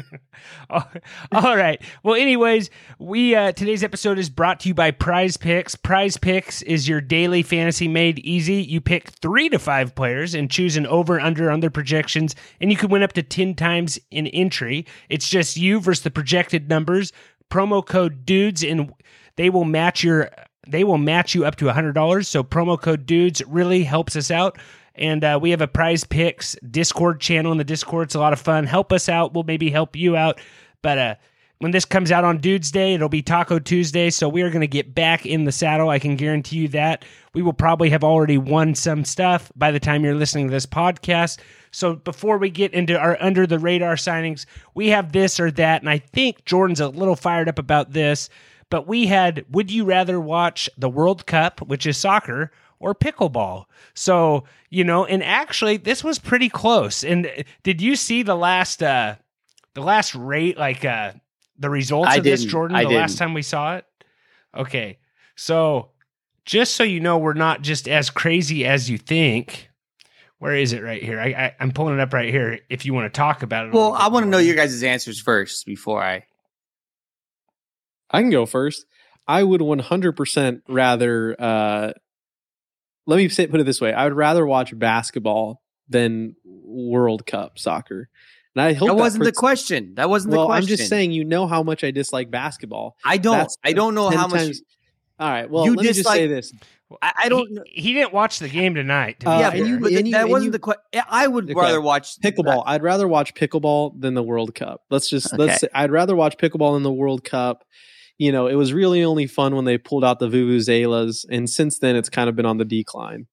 [0.69, 1.81] All right.
[2.03, 5.75] Well, anyways, we uh, today's episode is brought to you by Prize Picks.
[5.75, 8.55] Prize Picks is your daily fantasy made easy.
[8.55, 12.71] You pick three to five players and choose an over under on their projections, and
[12.71, 14.85] you can win up to ten times in entry.
[15.09, 17.13] It's just you versus the projected numbers.
[17.49, 18.91] Promo code dudes, and
[19.35, 20.29] they will match your.
[20.67, 22.25] They will match you up to $100.
[22.25, 24.59] So promo code dudes really helps us out.
[24.97, 28.07] And uh, we have a prize picks Discord channel in the Discord.
[28.07, 28.65] It's a lot of fun.
[28.65, 29.33] Help us out.
[29.33, 30.39] We'll maybe help you out.
[30.81, 31.15] But uh,
[31.59, 34.09] when this comes out on Dudes Day, it'll be Taco Tuesday.
[34.09, 35.89] So we are going to get back in the saddle.
[35.89, 37.03] I can guarantee you that.
[37.33, 40.65] We will probably have already won some stuff by the time you're listening to this
[40.65, 41.39] podcast.
[41.71, 45.81] So before we get into our under the radar signings, we have this or that.
[45.81, 48.29] And I think Jordan's a little fired up about this.
[48.69, 53.65] But we had, would you rather watch the World Cup, which is soccer, or pickleball?
[53.93, 57.03] So, you know, and actually this was pretty close.
[57.03, 57.31] And
[57.63, 59.15] did you see the last, uh,
[59.73, 61.13] the last rate, like, uh,
[61.59, 62.43] the results I of this.
[62.43, 63.19] Jordan, I the last didn't.
[63.19, 63.85] time we saw it?
[64.55, 64.99] Okay.
[65.35, 65.89] So,
[66.45, 69.69] just so you know, we're not just as crazy as you think.
[70.39, 71.19] Where is it right here?
[71.19, 73.73] I, I, I'm pulling it up right here if you want to talk about it.
[73.73, 76.25] Well, I want to know your guys' answers first before I.
[78.09, 78.85] I can go first.
[79.27, 81.35] I would 100% rather.
[81.37, 81.93] Uh,
[83.07, 87.57] let me say, put it this way: I would rather watch basketball than World Cup
[87.57, 88.09] soccer.
[88.55, 89.93] And I hope That wasn't the question.
[89.95, 90.63] That wasn't Well, the question.
[90.73, 92.95] I'm just saying, you know how much I dislike basketball.
[93.05, 93.37] I don't.
[93.37, 94.39] That's I don't know how much.
[94.39, 94.61] times-
[95.19, 95.49] All right.
[95.49, 96.51] Well, You let me just say this.
[97.01, 97.47] I, I don't.
[97.67, 99.19] He, he didn't watch the game tonight.
[99.21, 99.51] To Uh, yeah, fair.
[99.51, 100.81] but, and you- but and you- that and wasn't you- the question.
[101.09, 101.53] I would Okay.
[101.53, 102.63] rather watch Pickleball.
[102.65, 104.81] I'd rather watch pickleball than the World Cup.
[104.89, 105.61] Let's just let's.
[105.61, 107.63] Say, I'd rather watch pickleball than the World Cup.
[108.17, 111.79] You know, it was really only fun when they pulled out the vuvuzelas, and since
[111.79, 113.27] then it's kind of been on the decline.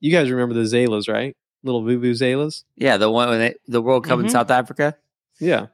[0.00, 1.34] You guys remember the zelas, right?
[1.62, 2.64] Little vuvuzelas.
[2.76, 4.30] Yeah, the one when they, the World Cup in Mhm.
[4.30, 4.94] South Africa.
[5.40, 5.66] Yeah.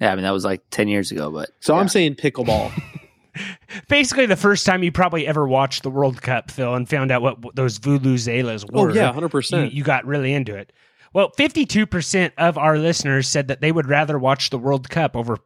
[0.00, 1.80] Yeah, I mean that was like ten years ago, but So yeah.
[1.80, 2.70] I'm saying pickleball.
[3.88, 7.22] Basically, the first time you probably ever watched the World Cup, Phil, and found out
[7.22, 8.78] what those vuvuzelas were.
[8.78, 8.94] oh were.
[8.94, 9.72] yeah, hundred you, percent.
[9.72, 10.72] you got really into it.
[11.12, 15.16] Well, fifty-two percent of our listeners said that they would rather watch the World Cup
[15.16, 15.38] over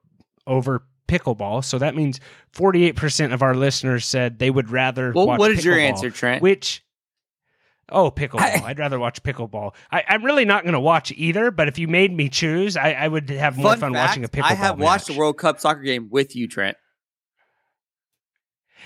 [0.46, 1.64] over pickleball.
[1.64, 2.20] So that means
[2.52, 5.12] forty-eight percent of our listeners said they would rather.
[5.12, 6.42] well, watch what is your answer, Trent?
[6.42, 6.84] Which
[7.88, 8.62] oh, pickleball.
[8.62, 9.74] I- would rather watch pickleball.
[9.90, 11.50] I, I'm really not going to watch either.
[11.50, 14.28] But if you made me choose, I, I would have more fun fact, watching a
[14.28, 14.50] pickleball.
[14.50, 15.14] I have watched match.
[15.14, 16.76] the World Cup soccer game with you, Trent.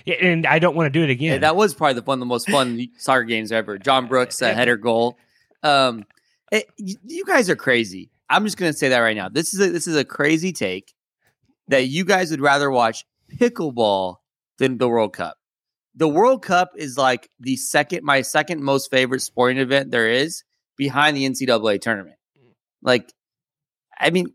[0.05, 1.33] Yeah, and I don't want to do it again.
[1.35, 3.79] Yeah, that was probably the one of the most fun soccer games ever.
[3.79, 5.19] John Brooks, that header goal.
[5.63, 6.05] Um,
[6.53, 8.11] it, you, you guys are crazy.
[8.31, 9.29] I'm just gonna say that right now.
[9.29, 10.95] This is a, this is a crazy take
[11.69, 13.05] that you guys would rather watch
[13.35, 14.17] pickleball
[14.59, 15.37] than the World Cup.
[15.95, 20.45] The World Cup is like the second, my second most favorite sporting event there is
[20.77, 22.17] behind the NCAA tournament.
[22.83, 23.13] Like,
[23.99, 24.35] I mean,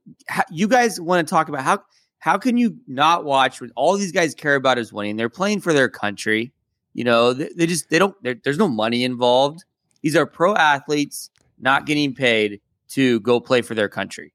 [0.51, 1.79] you guys want to talk about how
[2.23, 5.17] how can you not watch when all these guys care about is winning?
[5.17, 6.53] They're playing for their country.
[6.93, 8.15] You know, they, they just they don't.
[8.43, 9.65] There's no money involved.
[10.01, 14.33] These are pro athletes not getting paid to go play for their country.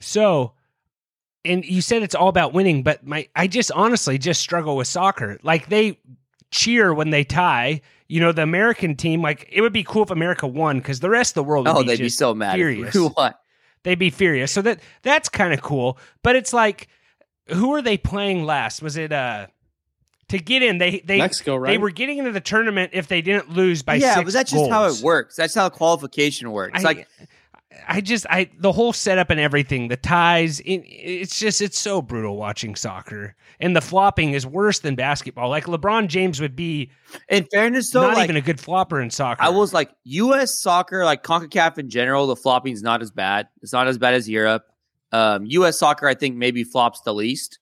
[0.00, 0.54] So,
[1.46, 4.88] and you said it's all about winning, but my I just honestly just struggle with
[4.88, 5.38] soccer.
[5.42, 5.98] Like they
[6.50, 7.80] cheer when they tie.
[8.08, 11.10] You know, the American team, like it would be cool if America won because the
[11.10, 12.54] rest of the world would Oh, be they'd be so mad.
[12.54, 12.92] furious.
[12.94, 13.34] Who won?
[13.82, 14.52] They'd be furious.
[14.52, 15.98] So that that's kind of cool.
[16.22, 16.88] But it's like,
[17.48, 18.80] who are they playing last?
[18.82, 19.46] Was it uh
[20.28, 20.78] to get in?
[20.78, 21.70] They they Mexico, right?
[21.70, 24.50] they were getting into the tournament if they didn't lose by yeah, six but that's
[24.52, 25.34] just how it works.
[25.36, 26.78] That's how qualification works.
[26.80, 27.08] I, like
[27.88, 32.00] I just I the whole setup and everything, the ties, it, it's just it's so
[32.02, 33.34] brutal watching soccer.
[33.60, 35.48] And the flopping is worse than basketball.
[35.48, 36.90] Like LeBron James would be
[37.28, 39.42] in fairness, though, not like even a good flopper in soccer.
[39.42, 40.58] I was like U.S.
[40.60, 43.48] soccer, like Concacaf in general, the flopping's not as bad.
[43.62, 44.64] It's not as bad as Europe.
[45.12, 45.78] Um, U.S.
[45.78, 47.58] soccer, I think maybe flops the least,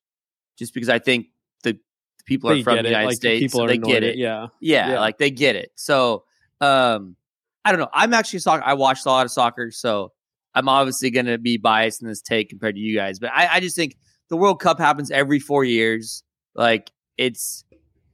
[0.58, 1.26] just because I think
[1.62, 2.86] the, the people are They from the it.
[2.86, 4.16] United Like, States, people so are they get at- it.
[4.16, 4.46] Yeah.
[4.60, 5.00] Yeah, Yeah.
[5.00, 5.70] like they get it.
[5.76, 6.24] So,
[6.60, 7.16] um,
[7.64, 7.88] I don't know.
[7.92, 8.62] I'm actually soccer.
[8.64, 10.12] I watched a lot of soccer, so
[10.54, 13.18] I'm obviously going to be biased in this take compared to you guys.
[13.18, 13.96] But I, I just think
[14.28, 16.22] the World Cup happens every four years.
[16.54, 17.64] Like it's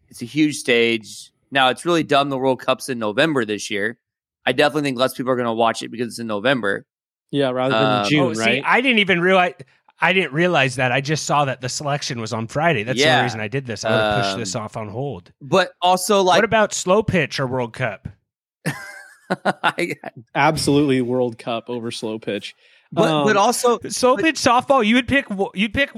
[0.08, 1.32] it's a huge stage.
[1.50, 2.30] Now it's really dumb.
[2.30, 3.98] The World Cup's in November this year.
[4.46, 6.86] I definitely think less people are going to watch it because it's in November.
[7.30, 8.62] Yeah, rather than Um, June, oh, see, right?
[8.64, 9.54] I didn't even realize
[10.00, 10.92] I didn't realize that.
[10.92, 12.84] I just saw that the selection was on Friday.
[12.84, 13.12] That's the Yeah.
[13.14, 13.84] only reason I did this.
[13.84, 15.30] I would have pushed Um, this off on hold.
[15.42, 18.08] But also, like, what about slow pitch or World Cup?
[19.62, 19.94] I,
[20.34, 22.54] Absolutely World Cup over slow pitch.
[22.92, 25.90] but Um, but also, Slow but- pitch softball, you would pick you'd pick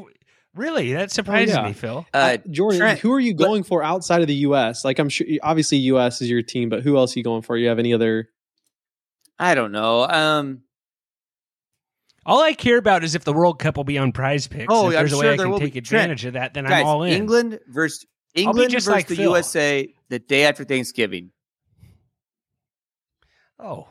[0.54, 0.92] really?
[0.92, 1.66] That surprises yeah.
[1.66, 2.06] me, Phil.
[2.12, 4.84] uh, Jordan, Trent, who are you but- going for outside of the U.S.?
[4.84, 6.20] Like, I'm sure, obviously, U.S.
[6.20, 7.56] is your team, but who else are you going for?
[7.56, 8.28] You have any other?
[9.38, 10.04] I don't know.
[10.04, 10.62] Um,
[12.24, 14.66] All I care about is if the World Cup will be on Prize Picks.
[14.68, 15.78] Oh, if I'm there's a sure way I can will take be.
[15.78, 17.12] advantage of that, then Guys, I'm all in.
[17.14, 19.24] England versus England just versus like the Phil.
[19.30, 21.30] USA the day after Thanksgiving.
[23.62, 23.88] Oh,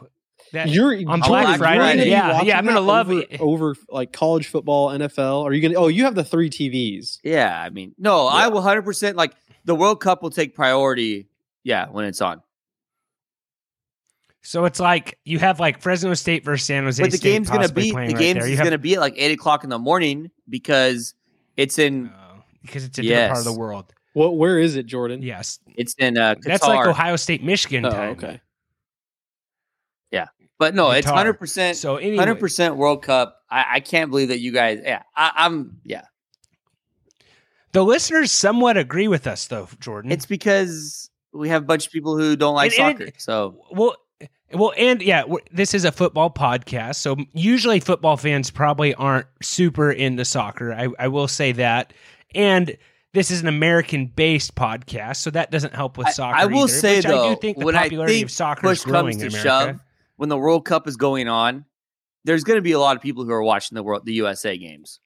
[0.53, 1.97] that, You're on Jordan, Black you're Friday.
[1.99, 3.39] gonna Yeah, yeah, I'm gonna love over, it.
[3.39, 5.43] over like college football, NFL.
[5.45, 5.75] Are you gonna?
[5.79, 7.19] Oh, you have the three TVs.
[7.23, 8.47] Yeah, I mean, no, I Yeah.
[8.47, 9.33] will hundred percent like
[9.65, 11.27] the World Cup will take priority.
[11.63, 12.41] Yeah, when it's on,
[14.41, 17.01] so it's like you have like Fresno State versus San Jose.
[17.01, 19.13] but the State game's gonna be the right game's is have- gonna be at like
[19.17, 21.13] eight o'clock in the morning because
[21.55, 23.93] it's in Oh, because it's a different part of the world.
[24.13, 24.35] What?
[24.37, 25.21] Where is it, Jordan?
[25.21, 26.43] Yes, it's in uh, Qatar.
[26.43, 28.09] that's like Ohio State Michigan Oh, time.
[28.11, 28.41] okay.
[30.61, 31.75] But no, it's hundred percent.
[31.75, 33.35] So Hundred percent World Cup.
[33.49, 34.79] I, I can't believe that you guys.
[34.83, 35.79] Yeah, I, I'm.
[35.83, 36.03] Yeah,
[37.71, 40.11] the listeners somewhat agree with us, though, Jordan.
[40.11, 43.07] it's because we have a bunch of people who don't like And- and soccer.
[43.09, 43.95] it- so well,
[44.53, 49.91] well, and yeah, this is a football podcast, so usually football fans probably aren't super
[49.91, 50.73] into soccer.
[50.73, 51.93] I, I will say that,
[52.35, 52.77] and
[53.13, 56.37] this is an American-based podcast, so that doesn't help with I- soccer.
[56.37, 59.19] I will either, say though, I do think the popularity think of soccer is growing
[59.19, 59.71] comes in to America.
[59.73, 59.79] shove,
[60.21, 61.65] when the World Cup is going on,
[62.25, 64.55] there's going to be a lot of people who are watching the world, the USA
[64.55, 64.99] games.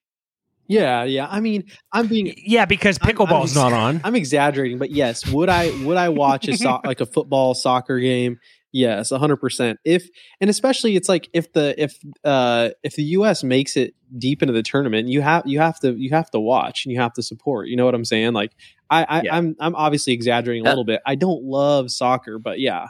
[0.67, 1.25] Yeah, yeah.
[1.31, 4.01] I mean, I'm being Yeah, because I'm- I'm pickleball's not on.
[4.03, 7.97] I'm exaggerating, but yes, would I would I watch a so- like a football soccer
[7.99, 8.39] game?
[8.73, 9.77] Yes, 100%.
[9.85, 10.09] If
[10.41, 14.51] and especially it's like if the if uh if the US makes it deep into
[14.53, 17.23] the tournament, you have you have to you have to watch and you have to
[17.23, 17.69] support.
[17.69, 18.33] You know what I'm saying?
[18.33, 18.51] Like
[18.89, 19.37] I, I Yeah.
[19.37, 20.99] I'm I'm obviously exaggerating a little bit.
[21.05, 22.87] I don't love soccer, but yeah.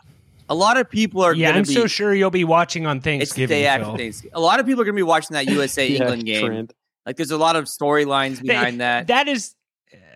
[0.50, 1.74] A lot of people are Yeah, I'm be.
[1.74, 3.48] so sure you'll be watching on it's the Thanksgiving.
[3.58, 3.98] day after Phil.
[3.98, 4.36] Thanksgiving.
[4.36, 6.46] A lot of people are going to be watching that USA Yeah, England game.
[6.46, 6.74] Trent.
[7.06, 9.08] Like, there's a lot of storylines behind that.
[9.08, 9.56] That is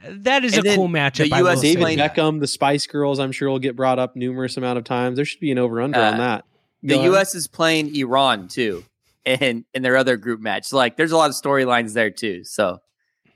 [0.08, 1.30] that is And a then cool matchup.
[1.30, 1.70] the I will US say.
[1.74, 4.86] David playing- Beckham, the Spice Girls, I'm sure will get brought up numerous amount of
[4.86, 5.18] times.
[5.18, 6.46] There should be an over under Uh, on that.
[6.82, 7.06] the Go ahead.
[7.12, 7.36] U.S.
[7.36, 8.86] is playing Iran too,
[9.26, 10.72] and in their other group match.
[10.72, 12.44] Like, there's a lot of storylines there too.
[12.46, 12.80] So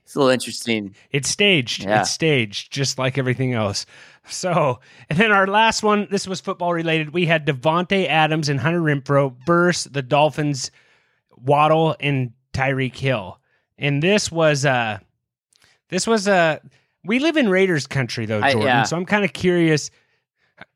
[0.06, 0.96] it's a little interesting.
[1.12, 1.84] It's staged.
[1.84, 2.02] Yeah.
[2.02, 3.86] It's staged, just like everything else.
[4.28, 7.14] So, and then our last one, this was football related.
[7.14, 10.72] We had Davante Adams and Hunter Renfrow versus the Dolphins,
[11.36, 13.40] Waddle and Tyreek Hill.
[13.78, 15.00] And this was uh
[15.90, 16.60] this was uh
[17.04, 18.68] we live in Raiders country though, I- Jordan.
[18.68, 18.84] yeah.
[18.84, 19.92] So I'm kind of curious.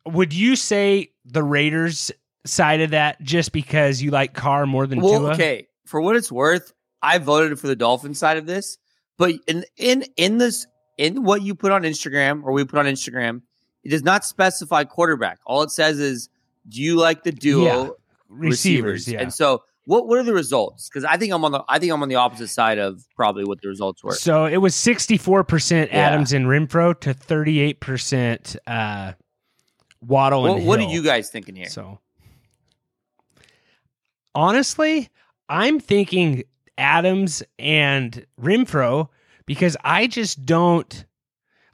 [0.06, 2.12] Would you say the Raiders
[2.46, 5.34] side of that just because you like Carr more than Well, Tua?
[5.34, 5.68] okay.
[5.86, 8.78] For what it's worth, I voted for the Dolphins side of this,
[9.18, 12.86] but in in in this in what you put on Instagram or we put on
[12.86, 13.42] Instagram,
[13.84, 15.40] it does not specify quarterback.
[15.46, 16.30] All it says is,
[16.68, 17.90] do you like the duo Yeah,
[18.30, 19.22] Receivers, yeah.
[19.22, 20.90] And so, what what are the results?
[20.90, 23.46] Because I think I'm on the I think I'm on the opposite side of probably
[23.46, 24.12] what the results were.
[24.12, 25.94] So it was 64% Yeah.
[25.94, 29.14] Adams and Renfrow to 38% uh,
[30.02, 31.70] Waddle What, and what are you guys thinking here?
[31.70, 32.00] So
[34.36, 35.10] honestly,
[35.48, 36.44] I'm thinking
[36.78, 39.08] Adams and Renfro
[39.48, 41.06] because I just don't.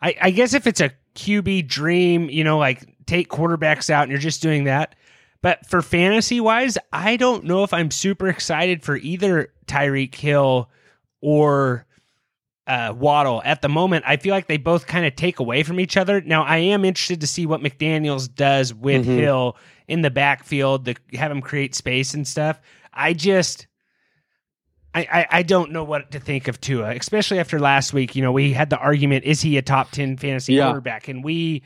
[0.01, 4.11] I, I guess if it's a QB dream, you know, like take quarterbacks out and
[4.11, 4.95] you're just doing that.
[5.41, 10.69] But for fantasy wise, I don't know if I'm super excited for either Tyreek Hill
[11.21, 11.85] or
[12.65, 14.05] uh, Waddle at the moment.
[14.07, 16.21] I feel like they both kind of take away from each other.
[16.21, 19.17] Now, I am interested to see what McDaniels does with Mhm.
[19.17, 19.57] Hill
[19.89, 22.61] in the backfield to have him create space and stuff.
[22.93, 23.67] I just.
[24.95, 28.15] I, I, I don't know what to think of Tua, especially after last week.
[28.15, 30.65] You know, we had the argument: is he a top ten fantasy Yeah.
[30.65, 31.07] quarterback?
[31.07, 31.63] And we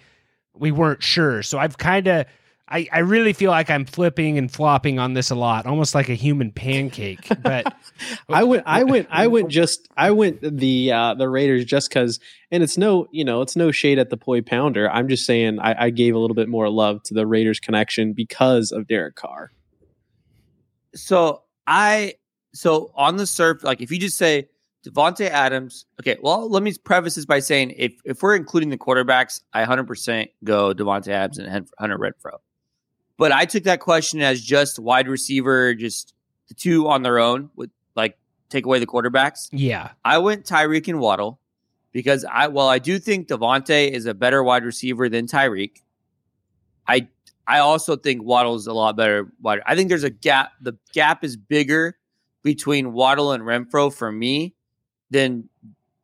[0.55, 1.43] we weren't sure.
[1.43, 2.25] So I've kind of
[2.69, 6.09] I, I really feel like I'm flipping and flopping on this a lot, almost like
[6.09, 7.25] a human pancake.
[7.41, 7.73] But
[8.29, 12.19] I went, I went, I went just, I went the uh, the Raiders just because,
[12.51, 14.89] and it's no, you know, it's no shade at the Poi Pounder.
[14.91, 18.11] I'm just saying I, I gave a little bit more love to the Raiders connection
[18.11, 19.51] because of Derek Carr.
[20.95, 22.15] So I
[22.57, 24.49] so on the surf, like if you just say
[24.85, 26.17] Davante Adams, okay.
[26.21, 30.29] Well, let me preface this by saying if if we're including the quarterbacks, I 100%
[30.43, 32.39] go Davante Adams and Hunter Renfrow.
[33.17, 36.13] But I took that question as just wide receiver, just
[36.47, 38.17] the two on their own would like
[38.49, 39.49] take away the quarterbacks.
[39.51, 41.39] yeah, I went Tyreek and Waddle
[41.91, 45.81] because I well, I do think Davante is a better wide receiver than Tyreek.
[46.87, 47.07] I
[47.45, 49.61] I also think Waddle's a lot better wide.
[49.65, 50.53] I think there's a gap.
[50.61, 51.97] The gap is bigger
[52.47, 54.55] between Waddle and Renfrow for me
[55.11, 55.49] than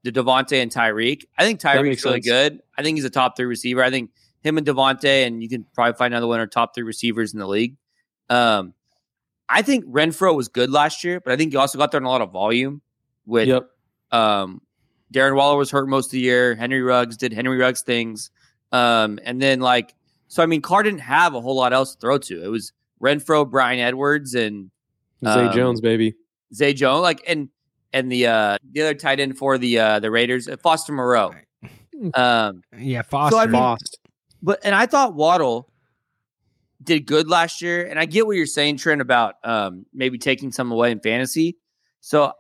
[0.03, 1.23] the Davante and Tyreek.
[1.37, 2.27] I think Tyreek's really sense.
[2.27, 2.59] good.
[2.77, 3.81] I think he's a top three receiver.
[3.83, 6.83] I think him and Davante, and you can probably find another one are top three
[6.83, 7.77] receivers in the league.
[8.29, 8.73] Um,
[9.47, 12.05] I think Renfrow was good last year, but I think he also got there in
[12.05, 12.81] a lot of volume
[13.25, 13.69] with Yep.
[14.11, 14.61] um,
[15.13, 16.55] Darren Waller was hurt most of the year.
[16.55, 18.31] Henry Ruggs did Henry Ruggs things.
[18.71, 19.93] Um, and then like,
[20.27, 22.43] so I mean, Carr didn't have a whole lot else to throw to.
[22.43, 24.71] It was Renfrow, Bryan Edwards, and
[25.23, 26.15] Zay Um, Jones, baby.
[26.53, 27.49] Zay Jones, like and
[27.91, 31.33] and the uh the other tight end for the uh the Raiders, uh, Foster Moreau.
[32.15, 33.37] Um, Yeah, Foster.
[33.37, 33.97] I mean- Lost.
[34.41, 35.69] but and I thought Waddle
[36.83, 40.51] did good last year, and I get what you're saying, Trent, about um maybe taking
[40.51, 41.57] some away in fantasy.
[42.01, 42.33] So,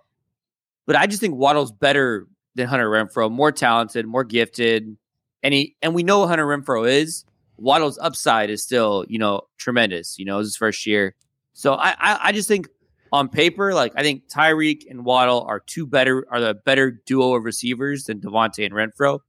[0.85, 4.97] but I just think Waddle's better than Hunter Renfrow, more talented, more gifted,
[5.43, 7.23] and he and we know what Hunter Renfrow is.
[7.55, 10.17] Waddle's upside is still, you know, tremendous.
[10.19, 11.15] You know, it's his first year,
[11.53, 12.67] so I, I, I just think
[13.13, 17.35] on paper, like I think Tyreek and Waddle are two better, are the better duo
[17.35, 19.19] of receivers than Davante and Renfrow.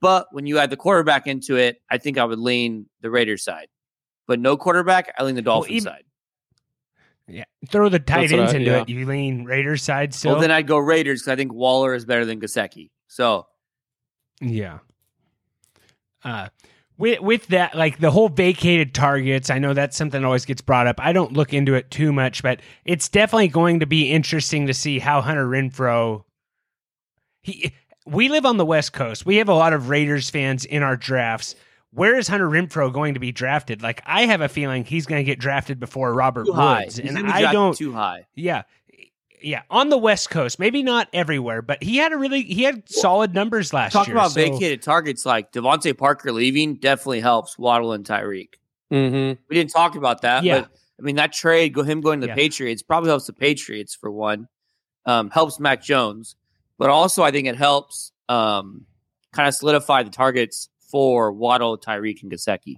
[0.00, 3.42] But when you add the quarterback into it, I think I would lean the Raiders
[3.42, 3.68] side.
[4.26, 6.04] But no quarterback, I lean the Dolphins even- side.
[7.26, 8.82] yeah, throw the tight ends I- into yeah.
[8.82, 8.88] it.
[8.90, 10.32] You lean Raiders side still.
[10.32, 12.90] Well, then I'd go Raiders because I think Waller is better than Gesicki.
[13.08, 13.46] So
[14.40, 14.78] Yeah.
[16.22, 16.48] Uh,
[17.00, 20.60] with with that, like the whole vacated targets, I know that's something that always gets
[20.60, 20.96] brought up.
[21.00, 24.74] I don't look into it too much, but it's definitely going to be interesting to
[24.74, 26.24] see how Hunter Renfrow.
[27.40, 27.72] He,
[28.06, 29.24] we live on the West Coast.
[29.24, 31.54] We have a lot of Raiders fans in our drafts.
[31.92, 33.82] Where is Hunter Renfrow going to be drafted?
[33.82, 36.46] Like, I have a feeling he's going to get drafted before Robert.
[36.46, 37.76] Woods, and I don't.
[37.76, 38.26] too high.
[38.34, 38.62] Yeah.
[39.42, 42.88] Yeah, on the West Coast, maybe not everywhere, but he had a really he had
[42.88, 44.14] solid numbers last Talk year.
[44.16, 48.54] Talk about so- vacated targets like DeVante Parker leaving definitely helps Waddle and Tyreek.
[48.92, 49.40] Mm-hmm.
[49.48, 50.60] We didn't talk about that, Yeah.
[50.62, 52.36] but I mean that trade, go him going to the Yeah.
[52.36, 54.48] Patriots, probably helps the Patriots for one.
[55.06, 56.36] Um, helps Mac Jones,
[56.78, 58.84] but also I think it helps um,
[59.32, 62.76] kind of solidify the targets for Waddle, Tyreek, and Gesicki.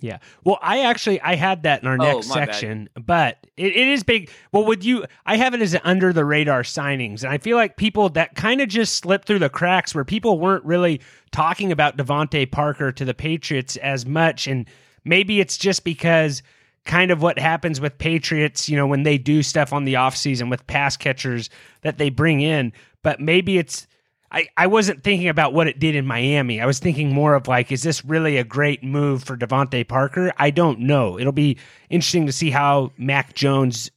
[0.00, 0.18] Yeah.
[0.44, 2.46] Well, I actually I had that in our Oh, next my bad.
[2.54, 4.30] section, but it, it is big.
[4.52, 5.04] Well, would you?
[5.24, 8.34] I have it as an under the radar signings, and I feel like people that
[8.34, 12.92] kind of just slipped through the cracks where people weren't really talking about DeVante Parker
[12.92, 14.66] to the Patriots as much, and
[15.04, 16.42] maybe it's just because
[16.84, 20.48] kind of what happens with Patriots, you know, when they do stuff on the offseason
[20.50, 21.50] with pass catchers
[21.82, 23.88] that they bring in, but maybe it's
[24.32, 26.60] I, I wasn't thinking about what it did in Miami.
[26.60, 30.32] I was thinking more of like, is this really a great move for DeVante Parker?
[30.36, 31.18] I don't know.
[31.18, 31.58] It'll be
[31.90, 33.90] interesting to see how Mac Jones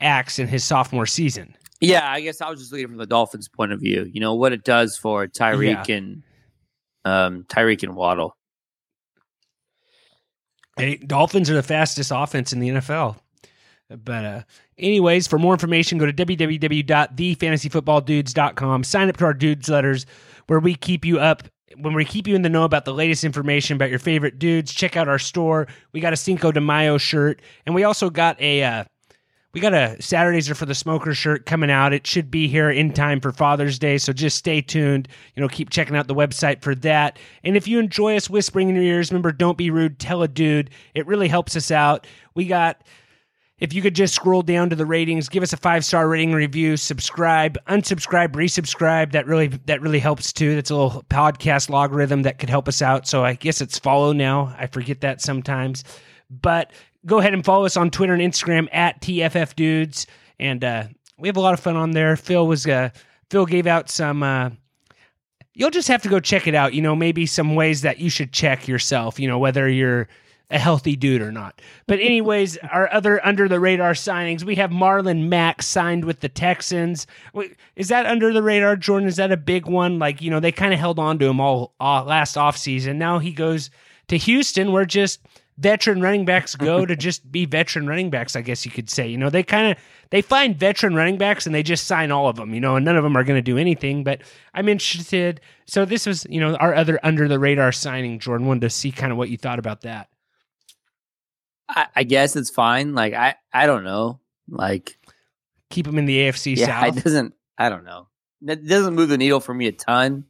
[0.00, 1.54] acts in his sophomore season.
[1.80, 4.10] Yeah, I guess I was just looking from the Dolphins' point of view.
[4.10, 6.22] You know what it does for Tyreek and
[7.04, 8.36] um, Tyreek and Waddle.
[10.76, 13.16] Hey, Dolphins are the fastest offense in the NFL.
[13.88, 14.42] But uh
[14.78, 18.84] anyways, for more information, go to www.thefantasyfootballdudes.com.
[18.84, 20.06] Sign up to our dudes letters
[20.46, 21.44] where we keep you up
[21.78, 24.72] when we keep you in the know about the latest information about your favorite dudes.
[24.72, 25.66] Check out our store.
[25.92, 28.84] We got a Cinco de Mayo shirt, and we also got a uh
[29.52, 31.94] we got a Saturdays are for the smoker shirt coming out.
[31.94, 35.08] It should be here in time for Father's Day, so just stay tuned.
[35.34, 37.18] You know, keep checking out the website for that.
[37.42, 39.98] And if you enjoy us whispering in your ears, remember, don't be rude.
[39.98, 40.70] Tell a dude.
[40.94, 42.06] It really helps us out.
[42.34, 42.82] We got
[43.58, 46.32] if you could just scroll down to the ratings, give us a five star rating
[46.32, 49.12] review, subscribe, unsubscribe, resubscribe.
[49.12, 50.54] That really that really helps too.
[50.54, 53.06] That's a little podcast logarithm that could help us out.
[53.06, 54.54] So I guess it's follow now.
[54.58, 55.84] I forget that sometimes,
[56.28, 56.72] but
[57.06, 60.06] go ahead and follow us on Twitter and Instagram at TFF Dudes,
[60.38, 60.84] and uh,
[61.18, 62.16] we have a lot of fun on there.
[62.16, 62.90] Phil was uh,
[63.30, 64.22] Phil gave out some.
[64.22, 64.50] Uh,
[65.54, 66.74] you'll just have to go check it out.
[66.74, 69.18] You know, maybe some ways that you should check yourself.
[69.18, 70.08] You know, whether you're
[70.50, 71.60] a healthy dude or not.
[71.86, 76.28] But anyways, our other under the radar signings, we have Marlon Mack signed with the
[76.28, 77.06] Texans.
[77.32, 79.08] Wait, Is that under the radar, Jordan?
[79.08, 79.98] Is that a big one?
[79.98, 82.96] Like, you know, they kind of held on to him all, all last offseason.
[82.96, 83.70] Now he goes
[84.08, 85.20] to Houston where just
[85.58, 89.08] veteran running backs go to just be veteran running backs, I guess you could say.
[89.08, 89.78] You know, they kind of
[90.10, 92.84] they find veteran running backs and they just sign all of them, you know, and
[92.84, 94.22] none of them are going to do anything, but
[94.54, 95.40] I'm interested.
[95.66, 98.92] So this was, you know, our other under the radar signing, Jordan, wanted to see
[98.92, 100.08] kind of what you thought about that.
[101.68, 102.94] I, I guess it's fine.
[102.94, 104.20] Like I, I don't know.
[104.48, 104.98] Like
[105.70, 106.96] keep them in the AFC yeah, South.
[106.96, 107.34] it doesn't.
[107.58, 108.08] I don't know.
[108.46, 110.26] It doesn't move the needle for me a ton,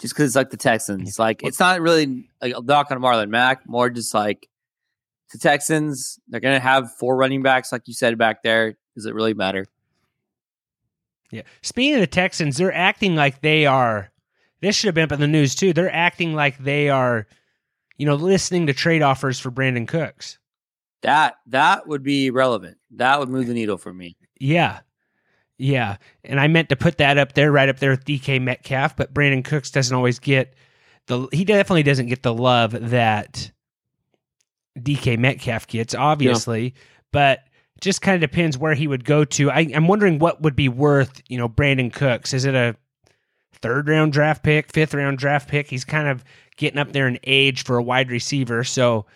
[0.00, 1.18] just because it's like the Texans.
[1.18, 3.68] Like it's not really like a knock on Marlon Mack.
[3.68, 4.48] More just like
[5.32, 6.18] the Texans.
[6.28, 8.76] They're gonna have four running backs, like you said back there.
[8.94, 9.66] Does it really matter?
[11.30, 11.42] Yeah.
[11.62, 14.10] Speaking of the Texans, they're acting like they are.
[14.60, 15.72] This should have been up in the news too.
[15.72, 17.26] They're acting like they are,
[17.96, 20.38] you know, listening to trade offers for Brandin Cooks.
[21.02, 22.78] That that would be relevant.
[22.92, 24.16] That would move the needle for me.
[24.38, 24.80] Yeah.
[25.58, 25.98] Yeah.
[26.24, 29.14] And I meant to put that up there, right up there with DK Metcalf, but
[29.14, 30.54] Brandin Cooks doesn't always get
[31.06, 33.50] the, he definitely doesn't get the love that
[34.78, 36.74] DK Metcalf gets, obviously,
[37.12, 37.40] but
[37.80, 39.50] just kind of depends where he would go to.
[39.50, 42.32] I, I'm wondering what would be worth, you know, Brandin Cooks.
[42.32, 42.76] Is it a
[43.60, 45.68] third round draft pick, fifth round draft pick?
[45.68, 46.24] He's kind of
[46.56, 48.64] getting up there in age for a wide receiver.
[48.64, 49.06] So,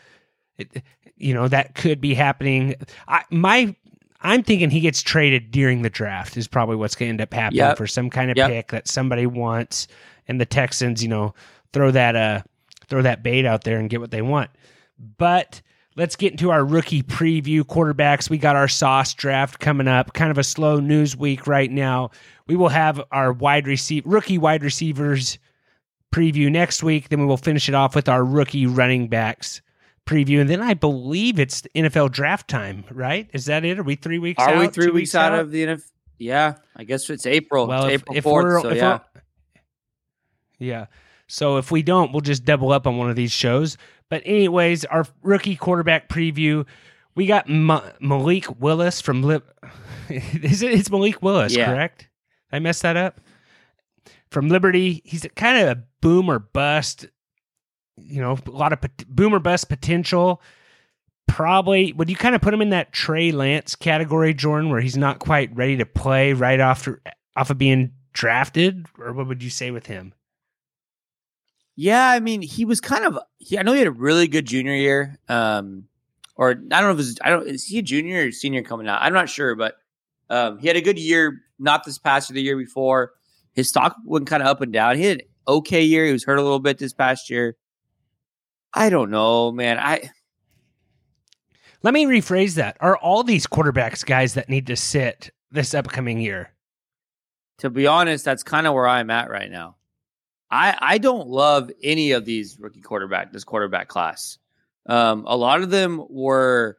[0.59, 0.83] it,
[1.17, 2.75] you know, that could be happening.
[3.09, 3.75] I, my,
[4.21, 7.33] I'm thinking he gets traded during the draft is probably what's going to end up
[7.35, 7.77] happening Yep.
[7.79, 8.51] for some kind of Yep.
[8.51, 9.89] pick that somebody wants,
[10.29, 11.35] and the Texans, you know,
[11.73, 12.43] throw that uh
[12.89, 14.51] throw that bait out there and get what they want.
[15.19, 15.61] But
[15.97, 18.31] let's get into our rookie preview quarterbacks.
[18.31, 20.13] We got our sauce draft coming up.
[20.15, 22.11] Kind of a slow news week right now.
[22.47, 25.39] We will have our wide receive rookie wide receivers
[26.15, 27.09] preview next week.
[27.09, 29.61] Then we will finish it off with our rookie running backs
[30.07, 32.85] preview, and then I believe it's NFL draft time.
[32.91, 33.29] Right?
[33.33, 33.79] Is that it?
[33.79, 34.43] Are we three weeks?
[34.43, 35.91] Are out, we three two weeks out, of the NFL?
[36.19, 37.67] Yeah, I guess it's April.
[37.67, 38.99] Well, it's if, April if 4th, we're, so yeah.
[40.59, 40.87] yeah.
[41.29, 43.77] So if we don't, we'll just double up on one of these shows.
[44.09, 46.65] But anyways, our rookie quarterback preview,
[47.15, 49.45] we got Ma- Malik Willis from Lib.
[50.09, 50.73] Is it?
[50.73, 51.67] It's Malik Willis, Yeah.
[51.67, 52.09] correct?
[52.53, 53.21] I messed that up.
[54.31, 57.07] From Liberty, he's kind of a boom or bust.
[57.97, 60.43] You know, a lot of pot- boom bust potential.
[61.29, 64.97] Probably would you kind of put him in that Trey Lance category, Jordan, where he's
[64.97, 67.03] not quite ready to play right after
[67.37, 70.15] off of being drafted, or what would you say with him?
[71.77, 73.19] Yeah, I mean, he was kind of.
[73.39, 75.85] He, I know he had a really good junior year, um,
[76.35, 77.19] or I don't know if was.
[77.23, 77.47] I don't.
[77.47, 79.03] Is he a junior or senior coming out?
[79.03, 79.75] I'm not sure, but
[80.31, 81.43] um, he had a good year.
[81.59, 83.13] Not this past year, the year before.
[83.53, 84.97] His stock went kind of up and down.
[84.97, 86.07] He had an okay year.
[86.07, 87.57] He was hurt a little bit this past year.
[88.75, 89.79] I don't know, man.
[89.79, 90.11] I
[91.83, 92.77] Let me rephrase that.
[92.81, 96.51] Are all these quarterbacks guys that need to sit this upcoming year?
[97.59, 99.77] to be honest, that's kind of where I'm at right now.
[100.51, 104.37] I I don't love any of these rookie quarterback this quarterback class.
[104.85, 106.77] Um, a lot of them were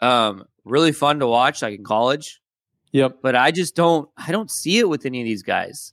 [0.00, 2.40] um, really fun to watch, like in college,
[2.92, 3.18] Yep.
[3.22, 5.92] but I just don't I don't see it with any of these guys.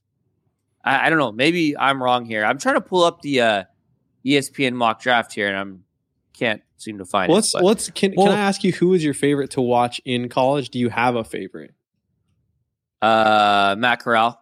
[0.86, 1.34] I, I don't know.
[1.34, 2.46] Maybe I'm wrong here.
[2.46, 3.64] I'm trying to pull up the uh,
[4.26, 5.84] ESPN mock draft here, and I'm
[6.34, 7.58] can't seem to find Let's it.
[7.60, 10.30] but- let's can Well- can I ask you who is your favorite to watch in
[10.30, 10.70] college?
[10.70, 11.74] Do you have a favorite?
[13.02, 14.42] uh, Matt Corral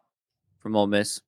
[0.60, 1.20] from Ole Miss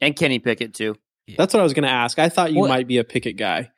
[0.00, 0.96] and Kenny Pickett too.
[1.36, 2.18] That's what I was going to ask.
[2.18, 3.70] I thought you Well- might be a Pickett guy.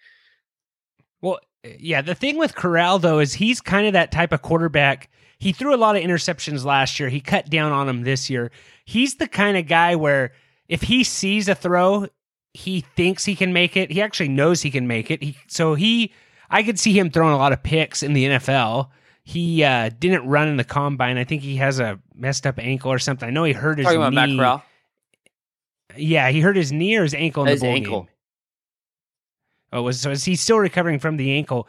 [1.21, 1.41] Well,
[1.79, 5.11] yeah, the thing with Corral though is he's kind of that type of quarterback.
[5.39, 7.09] He threw a lot of interceptions last year.
[7.09, 8.51] He cut down on them this year.
[8.85, 10.33] He's the kind of guy where
[10.69, 12.07] if he sees a throw,
[12.55, 13.91] he thinks he can make it.
[13.91, 15.23] He actually knows he can make it.
[15.23, 16.13] He, so he,
[16.49, 18.89] I could see him throwing a lot of picks in the NFL.
[19.25, 21.19] He uh, didn't run in the combine.
[21.19, 23.27] I think he has a messed up ankle or something.
[23.29, 24.39] I know he hurt his Talking about Matt knee.
[24.39, 24.63] Corral.
[25.97, 28.01] Yeah, he hurt his knee or his ankle in His the bowl ankle.
[28.03, 28.11] game.
[29.73, 31.69] Oh, was so is he still recovering from the ankle?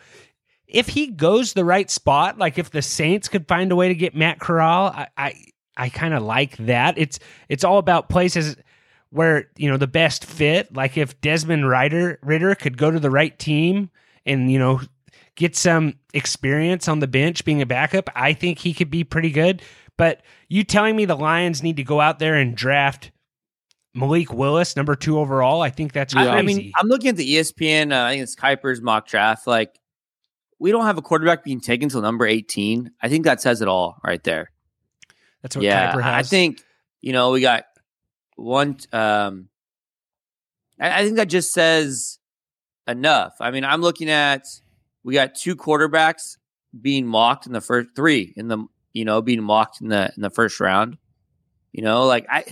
[0.68, 3.96] If he goes the right spot, like if the Saints could find a way to
[3.96, 5.34] get Matt Corral, I I,
[5.78, 6.98] I kind of like that.
[6.98, 7.20] It's
[7.50, 8.58] it's all about places
[9.16, 10.76] where you know the best fit.
[10.76, 13.90] Like if Desmond Ridder Ridder could go to the right team
[14.26, 14.82] and you know
[15.36, 19.32] get some experience on the bench being a backup, I think he could be pretty
[19.32, 19.62] good.
[19.98, 23.12] But you telling me the Lions need to go out there and draft
[23.94, 25.62] Malik Willis, number two overall?
[25.62, 26.30] I think that's crazy.
[26.30, 27.94] I, I mean, I'm looking at the ESPN.
[27.94, 29.48] Uh, I think it's Kiper's mock draft.
[29.48, 29.80] Like,
[30.60, 32.92] we don't have a quarterback being taken until number 18.
[33.02, 34.52] I think that says it all right there.
[35.42, 36.62] that's what yeah, Kiper I think
[37.00, 37.64] you know we got
[38.36, 38.78] one.
[38.94, 39.50] Um,
[40.80, 42.20] I, I think that just says
[42.88, 43.34] enough.
[43.40, 44.46] I mean, I'm looking at
[45.04, 46.38] we got two quarterbacks
[46.80, 50.22] being mocked in the first three in the you know being mocked in the in
[50.22, 50.98] the first round.
[51.72, 52.44] You know, like I,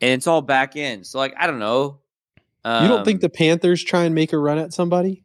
[0.00, 1.04] and it's all back in.
[1.04, 2.00] So like I don't know.
[2.64, 5.24] you don't think Um, the Panthers try and make a run at somebody?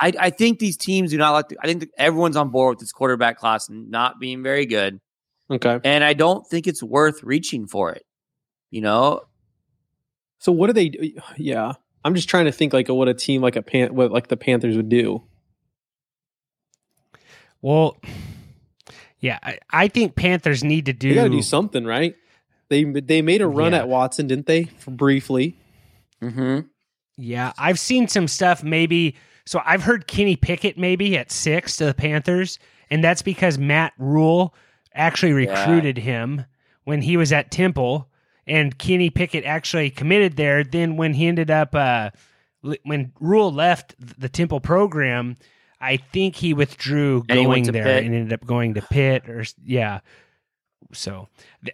[0.00, 1.48] I, I think these teams do not like.
[1.48, 5.00] To, I think everyone's on board with this quarterback class not being very good,
[5.50, 5.80] Okay.
[5.82, 8.04] and I don't think it's worth reaching for it.
[8.70, 9.22] You know,
[10.38, 11.12] So what do they do?
[11.36, 11.72] Yeah.
[12.04, 14.36] I'm just trying to think like what a team like a pan what like the
[14.36, 15.22] Panthers would do.
[17.60, 17.96] Well,
[19.20, 21.08] yeah, I, I think Panthers need to do.
[21.10, 22.14] They got to do something, right?
[22.68, 23.78] They they made a run Yeah.
[23.80, 24.64] at Watson, didn't they?
[24.64, 25.56] For briefly.
[26.22, 26.60] mm-hmm.
[27.16, 28.62] Yeah, I've seen some stuff.
[28.62, 29.60] Maybe so.
[29.64, 32.58] I've heard Kenny Pickett maybe at six to the Panthers,
[32.90, 34.54] and that's because Matt Rhule
[34.94, 35.58] actually Yeah.
[35.58, 36.44] recruited him
[36.84, 38.08] when he was at Temple,
[38.48, 40.64] and Kenny Pickett actually committed there.
[40.64, 42.10] Then when he ended up, uh,
[42.82, 45.36] when Rhule left the Temple program,
[45.80, 48.04] I think he withdrew And he going went there Pitt.
[48.04, 50.00] and ended up going to Pitt or yeah.
[50.92, 51.28] So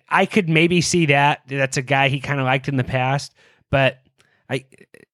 [0.08, 1.42] I could maybe see that.
[1.46, 3.34] That's a guy he kind of liked in the past,
[3.70, 4.00] but
[4.50, 4.64] I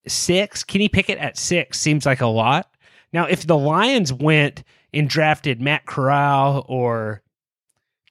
[0.07, 2.71] six Kenny Pickett at six seems like a lot.
[3.13, 4.63] Now, if the Lions went
[4.95, 7.23] and drafted Matt Corral or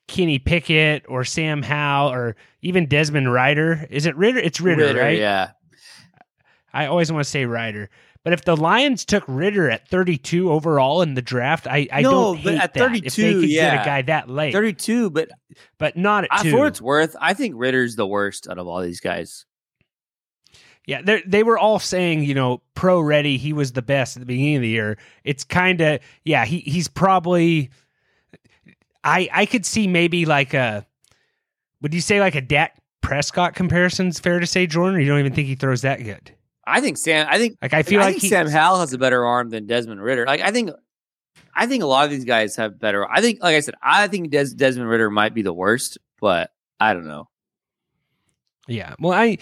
[0.10, 4.40] Kenny Pickett or Sam Howell or even Desmond Ryder, is it Ridder?
[4.40, 5.18] It's Ridder, right?
[5.18, 5.52] Yeah,
[6.74, 7.90] I always want to say Ryder.
[8.24, 12.12] But if the Lions took Ridder at 32 overall in the draft, I, I No,
[12.12, 12.96] don't but hate at that.
[12.96, 15.30] if they 32, could get a guy that late, 32, but
[15.78, 16.52] but not at I, two.
[16.52, 19.46] for what it's worth, I think Ridder's the worst out of all these guys.
[20.86, 24.22] Yeah, they they were all saying, you know, pro ready, he was the best at
[24.22, 24.98] the beginning of the year.
[25.24, 27.70] It's kind of yeah, he he's probably
[29.04, 30.86] I I could see maybe like a
[31.82, 35.20] would you say like a Dak Prescott comparison's fair to say, Jordan, or you don't
[35.20, 36.32] even think he throws that good?
[36.66, 37.26] I think Sam.
[37.30, 39.50] I think Like I feel I like think he, Sam Howell has a better arm
[39.50, 40.26] than Desmond Ridder.
[40.26, 40.72] Like I think,
[41.56, 43.10] I think a lot of these guys have better.
[43.10, 46.52] I think, like I said, I think Des, Desmond Ridder might be the worst, but
[46.80, 47.28] I don't know.
[48.68, 48.94] Yeah.
[49.00, 49.38] Well, I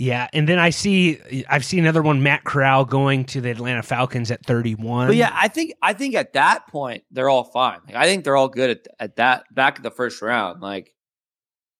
[0.00, 1.20] Yeah, and then I see
[1.50, 5.08] I've seen another one Matt Corral going to the Atlanta Falcons at 31.
[5.08, 7.80] But yeah, I think I think at that point they're all fine.
[7.86, 10.62] Like I think they're all good at at that back of the first round.
[10.62, 10.94] Like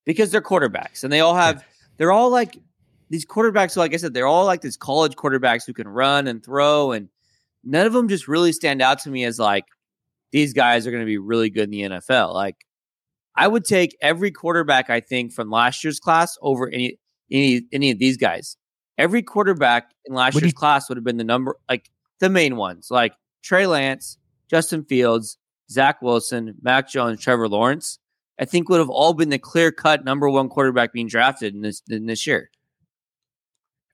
[0.04, 1.64] because they're quarterbacks and they all have
[1.96, 2.58] they're all like
[3.08, 3.74] these quarterbacks.
[3.74, 7.08] Like I said, they're all like these college quarterbacks who can run and throw, and
[7.64, 9.64] none of them just really stand out to me as like
[10.30, 12.34] these guys are going to be really good in the NFL.
[12.34, 12.66] Like
[13.34, 16.98] I would take every quarterback I think from last year's class over any
[17.30, 18.56] any any of these guys.
[18.98, 22.56] Every quarterback in last year's you- class would have been the number like the main
[22.56, 24.18] ones, like Trey Lance,
[24.50, 25.38] Justin Fields,
[25.70, 27.98] Zach Wilson, Mac Jones, Trevor Lawrence.
[28.38, 31.60] I think would have all been the clear cut number one quarterback being drafted in
[31.62, 32.50] this in this year.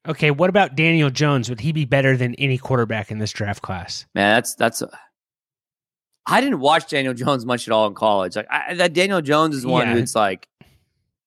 [0.09, 1.49] Okay, what about Daniel Jones?
[1.49, 4.07] Would he be better than any quarterback in this draft class?
[4.14, 4.82] Man, that's that's.
[6.28, 8.37] I didn't watch Daniel Jones much at all in college.
[8.37, 9.95] Like I, that Daniel Jones is one Yeah.
[9.95, 10.49] who's like,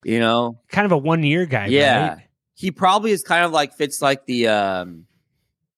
[0.04, 2.08] you know, Kind of a one year guy, Yeah.
[2.10, 2.24] right?
[2.56, 5.06] he probably is kind of like fits like the um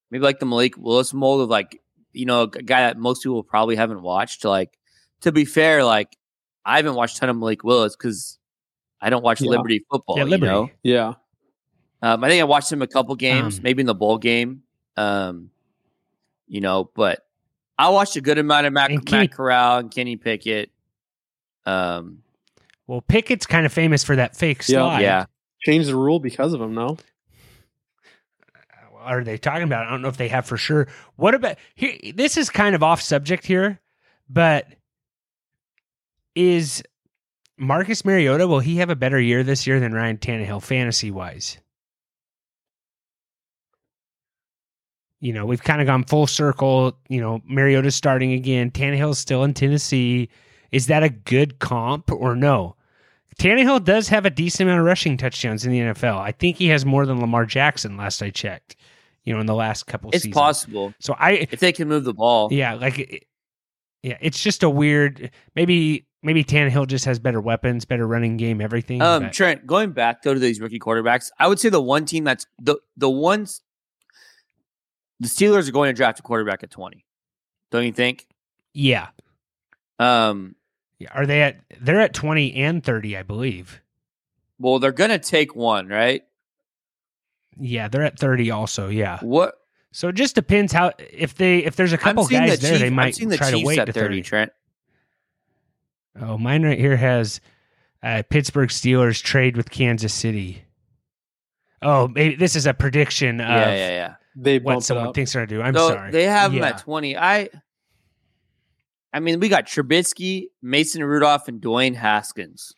[0.10, 1.80] maybe like the Malik Willis mold of like
[2.12, 4.44] you know a guy that most people probably haven't watched.
[4.46, 4.78] Like
[5.22, 6.18] to be fair, like
[6.66, 8.38] I haven't watched a ton of Malik Willis because
[9.00, 9.52] I don't watch Yeah.
[9.52, 10.18] Liberty football.
[10.18, 10.52] Yeah, You Liberty.
[10.52, 10.70] know?
[10.84, 11.14] Yeah.
[12.02, 14.64] um, I think I watched him a couple games, Um, maybe in the bowl game.
[14.98, 15.52] Um,
[16.48, 17.26] you know, but
[17.78, 20.72] I watched a good amount of Matt, And Kenny- Matt Corral and Kenny Pickett.
[21.66, 22.24] Um,
[22.92, 24.80] Well, Pickett's kind of famous for that fake Yeah.
[24.80, 25.00] slide.
[25.02, 25.26] yeah,
[25.62, 26.98] Changed the rule because of him, no?
[29.00, 29.86] Are they talking about?
[29.86, 29.88] it?
[29.88, 30.90] I don't know if they have for sure.
[31.16, 31.94] What about here?
[32.14, 33.80] This is kind of off subject here,
[34.30, 34.68] but
[36.36, 36.84] is
[37.58, 38.46] Marcus Mariota?
[38.46, 41.60] Will he have a better year this year than Ryan Tannehill, fantasy wise?
[45.22, 47.00] You know, we've kind of gone full circle.
[47.08, 48.70] You know, Mariota's starting again.
[48.70, 50.28] Tannehill's still in Tennessee.
[50.74, 52.76] Is that a good comp or no?
[53.40, 56.20] Tannehill does have a decent amount of rushing touchdowns in the NFL.
[56.20, 58.76] I think he has more than Lamar Jackson last I checked.
[59.24, 60.34] You know, in the last couple it's seasons.
[60.34, 62.50] possible So I if they can move the ball.
[62.52, 63.28] yeah, like
[64.02, 68.62] yeah, it's just a weird maybe maybe Tannehill just has better weapons, better running game,
[68.62, 69.02] everything.
[69.02, 72.06] Um, but- Trent, going back though to these rookie quarterbacks, I would say the one
[72.06, 73.62] team that's the the ones
[75.20, 77.06] the Steelers are going to draft a quarterback at twenty.
[77.70, 78.28] Don't you think?
[78.74, 79.10] yeah.
[80.00, 80.56] Um,
[81.12, 83.82] Are they at they're at 20 and 30, I believe.
[84.60, 86.24] well, they're going to take one, right?
[87.60, 89.20] Yeah, they're at 30 also, yeah.
[89.22, 89.56] What?
[89.92, 92.82] So it just depends how if they if there's a couple guys the there, Chief-
[92.82, 94.22] they might the try to Chiefs wait at to 30, 30.
[94.22, 94.52] Trent.
[96.20, 97.42] Oh, mine right here has
[98.04, 100.64] uh, Pittsburgh Steelers trade with Kansas City.
[101.82, 104.14] Oh, maybe this is a prediction of yeah, yeah, yeah.
[104.36, 105.62] They what someone thinks they're gonna do.
[105.62, 106.12] I'm so sorry.
[106.12, 106.68] they have Yeah.
[106.68, 107.18] at twenty.
[107.18, 107.50] I,
[109.14, 112.74] I mean, we got Trubisky, Mason Rudolph, and Dwayne Haskins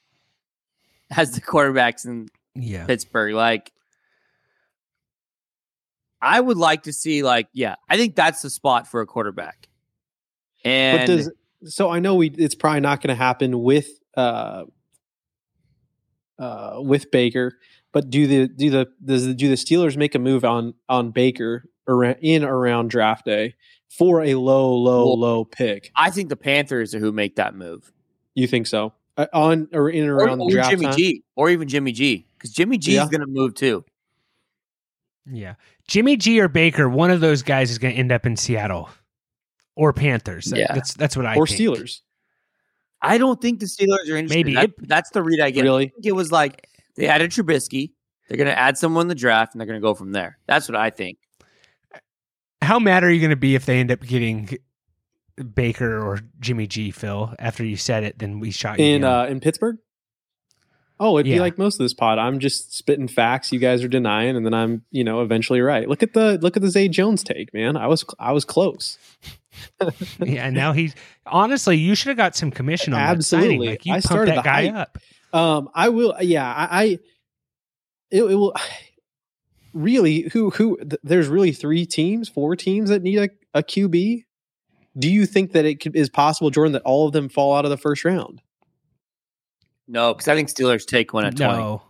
[1.15, 2.85] as the quarterbacks in Yeah.
[2.85, 3.33] Pittsburgh.
[3.35, 3.71] Like,
[6.21, 9.67] I would like to see, like, yeah, I think that's the spot for a quarterback.
[10.63, 11.31] And But does
[11.65, 14.63] so I know we it's probably not going to happen with uh
[16.39, 17.57] uh with Baker,
[17.91, 21.11] but do the do the does the, do the Steelers make a move on on
[21.11, 23.55] Baker around in around draft day
[23.97, 25.91] for a low low Well, low pick?
[25.95, 27.91] I think the Panthers are who make that move,
[28.35, 28.93] You think so?
[29.17, 30.97] Uh, on or in and or, around or the draft Jimmy time?
[30.97, 33.03] G, or even Jimmy G, because Jimmy G Yeah.
[33.03, 33.85] is going to move too.
[35.31, 35.55] Yeah.
[35.87, 38.89] Jimmy G or Baker, one of those guys is going to end up in Seattle
[39.75, 40.51] or Panthers.
[40.55, 40.73] Yeah.
[40.73, 41.43] That's that's what I think.
[41.43, 41.59] or think.
[41.59, 42.01] Steelers?
[43.01, 44.29] I don't think the Steelers are interested.
[44.29, 44.53] Maybe.
[44.55, 45.63] That- It- that's the read I get.
[45.63, 45.85] Really?
[45.87, 47.91] I think it was like they added Trubisky.
[48.27, 50.39] They're going to add someone in the draft, and they're going to go from there.
[50.47, 51.17] That's what I think.
[52.63, 54.57] How mad are you going to be if they end up getting
[55.53, 57.33] Baker or Jimmy G, Phil?
[57.39, 59.77] After you said it, then we shot you in uh in Pittsburgh.
[60.99, 62.17] Oh, it'd be like most of this pod.
[62.17, 65.89] I'm just spitting facts you guys are denying, and then I'm you know eventually right.
[65.89, 67.75] Look at the look at the Zay Jones take, man.
[67.75, 68.97] I was I was close.
[70.19, 70.95] yeah, and now he's
[71.25, 73.17] honestly, you should have got some commission on that.
[73.17, 73.69] Absolutely.
[73.69, 74.75] Like you I started that the guy hype.
[74.75, 74.97] up.
[75.37, 76.15] Um, I will.
[76.21, 76.67] Yeah, I.
[76.71, 76.83] I
[78.11, 78.53] it, it will.
[79.73, 80.77] Really, who who?
[80.77, 84.23] Th- there's really three teams, four teams that need a, a QB.
[84.97, 87.65] Do you think that it could, is possible, Jordan, that all of them fall out
[87.65, 88.41] of the first round?
[89.87, 91.57] No, because I think Steelers take one at twenty.
[91.57, 91.81] No.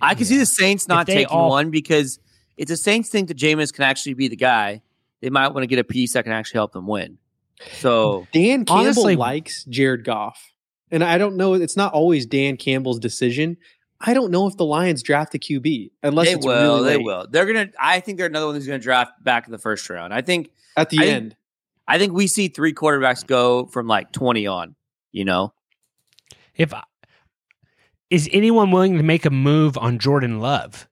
[0.00, 2.18] I can see the Saints not taking all- one because
[2.56, 4.82] it's a Saints think that Jameis can actually be the guy.
[5.20, 7.18] They might want to get a piece that can actually help them win.
[7.74, 10.52] So Dan Campbell Honestly- likes Jared Goff,
[10.90, 11.54] and I don't know.
[11.54, 13.56] It's not always Dan Campbell's decision.
[14.04, 16.78] I don't know if the Lions draft a QB unless they it's will.
[16.78, 17.26] really they late will.
[17.30, 17.68] They're gonna.
[17.78, 20.12] I think they're another one who's gonna draft back in the first round.
[20.12, 20.50] I think.
[20.76, 21.36] at the I think- end.
[21.88, 24.74] I think we see three quarterbacks go from like twenty on.
[25.12, 25.52] You know,
[26.56, 26.72] If
[28.10, 30.88] is anyone willing to make a move on Jordan Love?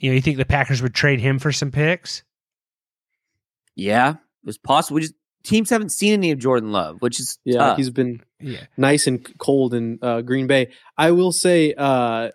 [0.00, 2.22] You know, you think the Packers would trade him for some picks?
[3.74, 4.14] yeah,
[4.46, 4.96] it's possible.
[4.96, 5.14] We just
[5.46, 7.76] teams haven't seen any of Jordan Love, which is Yeah, tough.
[7.78, 10.72] he's been Yeah, nice and cold in uh, Green Bay.
[10.98, 12.30] I will say, uh,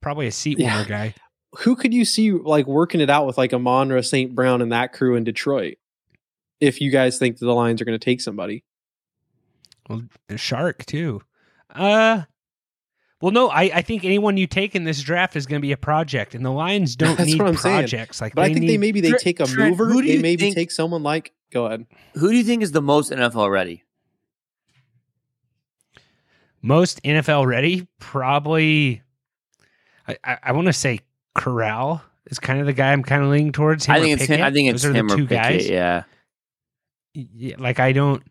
[0.00, 0.74] probably a seat Yeah.
[0.76, 1.14] warmer guy.
[1.60, 4.34] who could you see like working it out with like Amon-Ra St.
[4.34, 5.76] Brown and that crew in Detroit?
[6.60, 8.64] If you guys think that the Lions are going to take somebody,
[9.88, 11.20] Well, a shark too.
[11.70, 12.22] Uh,
[13.20, 15.72] well, no, I, I think anyone you take in this draft is going to be
[15.72, 17.76] a project, and the Lions don't That's need what I'm saying.
[17.80, 18.20] projects.
[18.20, 19.86] Like, but I think need, they maybe they Trent- take a Trent, mover.
[19.86, 21.32] who do They you maybe think- take someone like.
[21.54, 21.86] Go ahead.
[22.14, 23.84] Who do you think is the most NFL ready?
[26.64, 27.86] most NFL ready.
[28.00, 29.02] Probably,
[30.08, 31.00] I, I, I want to say
[31.34, 33.84] Corral is kind of the guy I'm kind of leaning towards.
[33.84, 35.42] Him I think it's him, I think it's Those are him the or two Pickett,
[35.42, 35.68] guys.
[35.68, 36.02] Yeah,
[37.12, 38.22] Yeah, like I don't.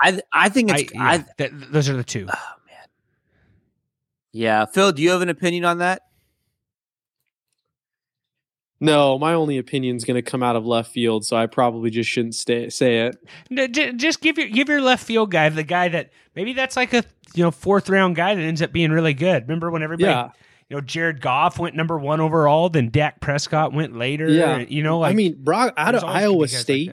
[0.00, 2.26] I I think I, it's yeah, I, th- those are the two.
[2.28, 2.86] Oh man.
[4.32, 6.02] Yeah, Phil, do you have an opinion on that?
[8.80, 11.90] No, my only opinion is going to come out of left field, so I probably
[11.90, 13.16] just shouldn't stay, say it.
[13.50, 16.76] No, j- just give your give your left field guy the guy that maybe that's
[16.76, 17.02] like a
[17.34, 19.42] you know fourth round guy that ends up being really good.
[19.44, 20.30] Remember when everybody Yeah,
[20.68, 24.28] you know Jared Goff went number one overall, then Dak Prescott went later.
[24.28, 24.58] Yeah.
[24.58, 26.92] you know like I mean, Brock out of always gonna be Iowa guys like State.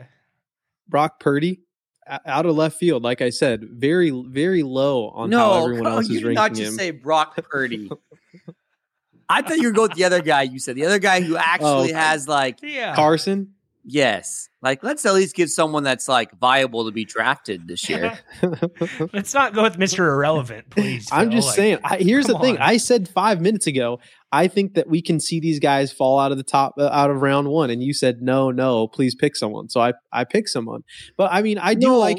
[0.88, 1.60] Brock Purdy
[2.08, 3.04] out of left field.
[3.04, 6.54] Like I said, very very low on how everyone else you is did ranking not
[6.54, 6.78] just him.
[6.80, 7.92] say Brock Purdy.
[9.30, 10.44] I thought you were going with the other guy.
[10.44, 11.94] You said the other guy who actually okay.
[11.94, 12.96] has like yeah.
[12.96, 13.54] Carson.
[13.84, 18.18] yes, like let's at least give someone that's like viable to be drafted this year.
[19.14, 21.08] Let's not go with Mister Irrelevant, please.
[21.12, 21.38] I'm Phil.
[21.38, 21.78] just Like, saying.
[21.84, 22.58] I, here's the thing.
[22.58, 22.62] on.
[22.62, 24.00] I said five minutes ago.
[24.32, 27.10] I think that we can see these guys fall out of the top, uh, out
[27.10, 28.88] of round one, and you said no, no.
[28.88, 29.70] Please pick someone.
[29.70, 30.84] So I, I pick someone.
[31.16, 32.18] But I mean, I do No, like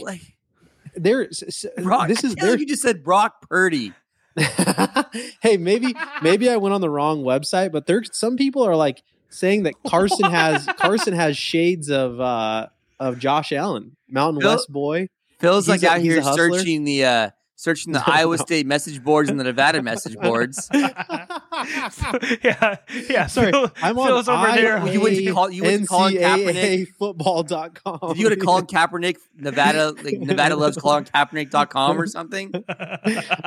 [0.95, 1.25] there.
[1.29, 2.09] s- s- Brock.
[2.09, 2.51] This is I feel there.
[2.53, 3.93] like you just said Brock Purdy.
[5.41, 9.03] hey, maybe maybe I went on the wrong website, but there's some people are like
[9.31, 12.67] saying that Carson has Carson has shades of uh
[13.01, 15.09] of Josh Allen, Mountain Phil- West boy.
[15.39, 18.45] Phil's He's like a- out here searching the uh searching the Iowa no.
[18.45, 20.69] State message boards and the Nevada message boards.
[20.73, 22.77] yeah,
[23.09, 23.27] yeah.
[23.27, 24.87] Sorry, Phil- I'm on Phil's over there.
[24.87, 26.89] You went to call- you went to Colin Kaepernick?
[26.99, 27.99] football.com.
[28.09, 32.53] Did you go to Colin Kaepernick, Nevada, like Nevada loves Colin Kaepernick.com or something?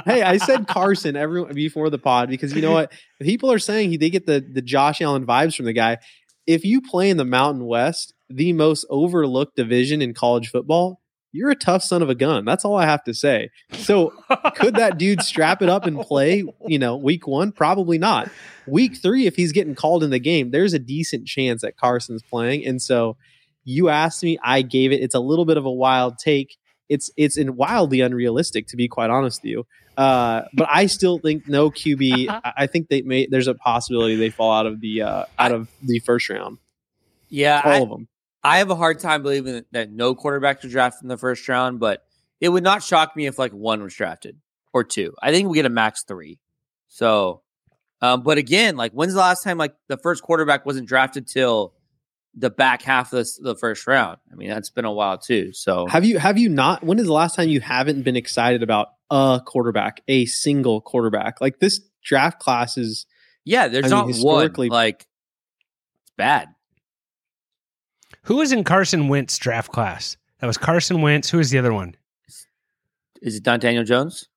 [0.06, 2.92] hey, I said Carson everyone before the pod because you know what?
[3.22, 5.98] People are saying he they get the the Josh Allen vibes from the guy.
[6.48, 11.00] If you play in the Mountain West, the most overlooked division in college football,
[11.32, 12.46] you're a tough son of a gun.
[12.46, 13.50] That's all I have to say.
[13.74, 14.14] So
[14.56, 17.52] could that dude strap it up and play, you know, week one?
[17.52, 18.30] Probably not.
[18.68, 22.24] Week three, if he's getting called in the game, there's a decent chance that Carson's
[22.24, 22.66] playing.
[22.66, 23.18] And so
[23.64, 25.02] you asked me, I gave it.
[25.02, 26.58] It's a little bit of a wild take.
[26.88, 29.68] It's it's in wildly unrealistic, to be quite honest with you.
[29.96, 32.42] Uh, but I still think no QB.
[32.58, 33.28] I- think they may.
[33.30, 36.58] There's a possibility they fall out of the uh, out of the first round.
[37.30, 38.08] Yeah, All I, of them.
[38.44, 41.80] I have a hard time believing that, no quarterbacks are drafted in the first round,
[41.80, 42.04] but
[42.40, 44.38] it would not shock me if like one was drafted
[44.74, 45.14] or two.
[45.22, 46.40] I think we get a max three.
[46.88, 47.42] So,
[48.02, 51.74] um, but again, like when's the last time like the first quarterback wasn't drafted till
[52.36, 54.18] the back half of the, the first round?
[54.32, 55.52] I mean, that's been a while too.
[55.52, 56.84] So Have you have you not?
[56.84, 61.42] When is the last time you haven't been excited about a quarterback, a single quarterback?
[61.42, 63.06] Like this draft class is
[63.44, 65.08] yeah, there's I mean, not historically- one like
[66.04, 66.48] it's bad.
[68.24, 70.18] Who was in Carson Wentz draft class?
[70.40, 71.30] That was Carson Wentz.
[71.30, 71.96] Who was the other one?
[73.22, 74.28] Is it not Daniel Jones?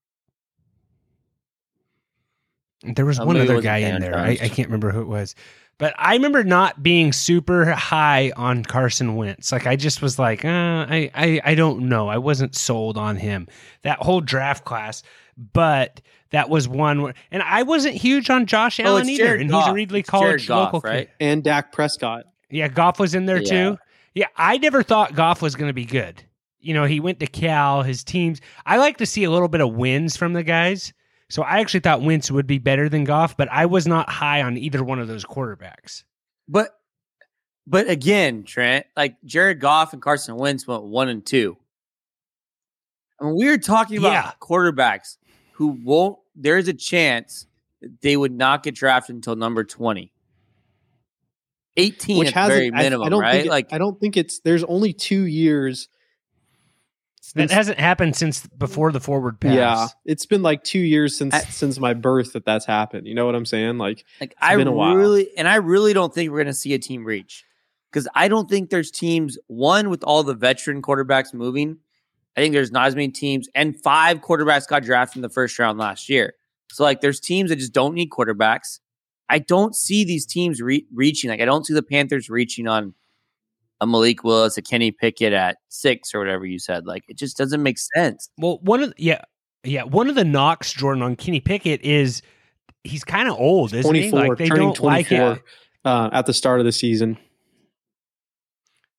[2.84, 4.16] There was Oh, one other guy in there.
[4.16, 5.34] I, I can't remember who it was.
[5.78, 9.52] But I remember not being super high on Carson Wentz.
[9.52, 10.48] Like I just was like, uh,
[10.88, 12.08] I, I I don't know.
[12.08, 13.48] I wasn't sold on him
[13.82, 15.02] that whole draft class.
[15.36, 19.24] But that was one where, and I wasn't huge on Josh Well, Allen it's either.
[19.24, 19.64] Jared and Goff.
[19.64, 20.88] he's a Reedley College Goff, local kid.
[20.88, 21.10] right?
[21.20, 22.24] and Dak Prescott.
[22.52, 23.50] Yeah, Goff was in there Yeah.
[23.70, 23.78] too.
[24.14, 26.22] Yeah, I never thought Goff was going to be good.
[26.60, 27.82] You know, he went to Cal.
[27.82, 28.40] His teams.
[28.66, 30.92] I like to see a little bit of wins from the guys.
[31.30, 34.42] So I actually thought Wentz would be better than Goff, but I was not high
[34.42, 36.04] on either one of those quarterbacks.
[36.46, 36.78] But
[37.66, 41.56] but again, Trent, like Jared Goff and Carson Wentz went one and two.
[43.20, 44.32] I mean, we were talking about Yeah.
[44.40, 45.16] quarterbacks
[45.52, 46.18] who won't.
[46.34, 47.46] There's a chance
[47.80, 50.12] that they would not get drafted until number twenty.
[51.76, 53.32] 18 which has very I, I minimum, don't right?
[53.32, 55.88] think it- like I don't think it's there's only two years.
[57.34, 59.54] That since- hasn't happened since before the forward pass.
[59.54, 63.06] yeah, it's been like two years since I- since my birth that that's happened.
[63.06, 63.78] You know what I'm saying?
[63.78, 64.94] Like Like I been a while.
[64.94, 67.44] really and I really don't think we're going to see a team reach
[67.90, 71.78] because I don't think there's teams one with all the veteran quarterbacks moving.
[72.36, 75.58] I think there's not as many teams, and five quarterbacks got drafted in the first
[75.58, 76.34] round last year.
[76.70, 78.80] So like, there's teams that just don't need quarterbacks.
[79.28, 81.30] I don't see these teams re- reaching.
[81.30, 82.94] Like, I don't see the Panthers reaching on
[83.80, 86.86] a Malik Willis, a Kenny Pickett at six or whatever you said.
[86.86, 88.28] Like, it just doesn't make sense.
[88.38, 89.22] Well, one of yeah,
[89.64, 92.22] yeah, one of the knocks Jordan on Kenny Pickett is
[92.84, 94.10] he's kind of old, isn't he?
[94.10, 95.42] 24, Like they turning don't like 24 it.
[95.84, 97.16] uh, at the start of the season.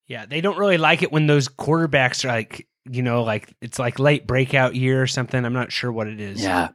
[0.08, 3.80] Yeah, they don't really like it when those quarterbacks are like, you know, like it's
[3.80, 5.44] like late breakout year or something.
[5.46, 6.44] I'm not sure what it is.
[6.44, 6.70] Yeah.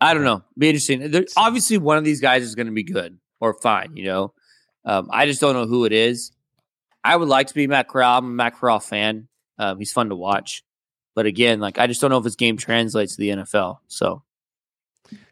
[0.00, 0.42] I don't know.
[0.56, 1.10] Be interesting.
[1.10, 3.96] There, obviously, one of these guys is going to be good or fine.
[3.96, 4.34] You know,
[4.84, 6.32] um, I just don't know who it is.
[7.02, 8.18] I would like to be Matt Corral.
[8.18, 9.28] I'm a Matt Corral fan.
[9.58, 10.62] Um, he's fun to watch,
[11.14, 13.78] but again, like I just don't know if his game translates to the NFL.
[13.88, 14.22] So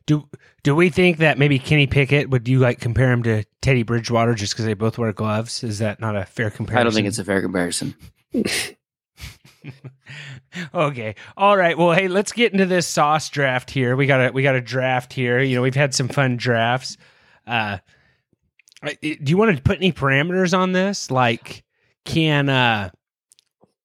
[0.07, 0.29] Do
[0.65, 4.35] do we think that maybe Kenny Pickett would you like compare him to Teddy Bridgewater
[4.35, 5.63] just because they both wear gloves?
[5.63, 6.81] Is that not a fair comparison?
[6.81, 7.95] I don't think it's a fair comparison.
[10.75, 11.15] okay.
[11.37, 11.77] All right.
[11.77, 13.97] Well, hey, let's get into this sauce draft here.
[13.97, 15.41] We got a we got a draft here.
[15.41, 16.97] You know, we've had some fun drafts.
[17.47, 17.79] Uh
[19.01, 21.11] do you want to put any parameters on this?
[21.11, 21.65] Like
[22.05, 22.91] can uh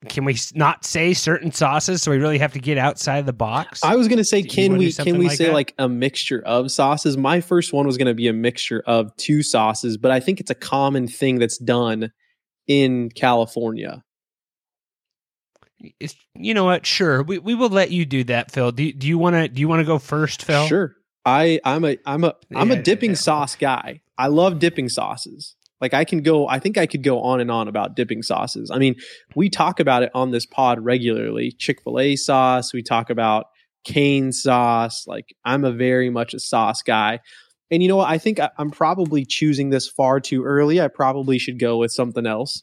[0.10, 3.84] can we not say certain sauces so we really have to get outside the box?
[3.84, 5.54] I was gonna say, can we can we like say that?
[5.54, 7.18] like a mixture of sauces?
[7.18, 10.50] My first one was gonna be a mixture of two sauces, but I think it's
[10.50, 12.12] a common thing that's done
[12.68, 14.04] in California.
[16.00, 16.86] It's- you know what?
[16.86, 17.24] Sure.
[17.24, 18.72] We we will let you do that, Phil.
[18.72, 20.68] Do, do you want to do you want to go first, Phil?
[20.68, 20.96] Sure.
[21.26, 23.16] I I'm a I'm a I'm Yeah, a dipping yeah.
[23.18, 24.02] sauce guy.
[24.18, 25.56] I love dipping sauces.
[25.80, 28.70] Like I can go I think I could go on and on about dipping sauces.
[28.72, 28.96] I mean,
[29.36, 31.52] we talk about it on this pod regularly.
[31.52, 33.46] Chick-fil-A sauce, we talk about
[33.84, 35.06] cane sauce.
[35.08, 37.20] Like I'm a very much a sauce guy.
[37.72, 38.10] And you know what?
[38.10, 40.82] I think I, I'm probably choosing this far too early.
[40.82, 42.62] I probably should go with something else.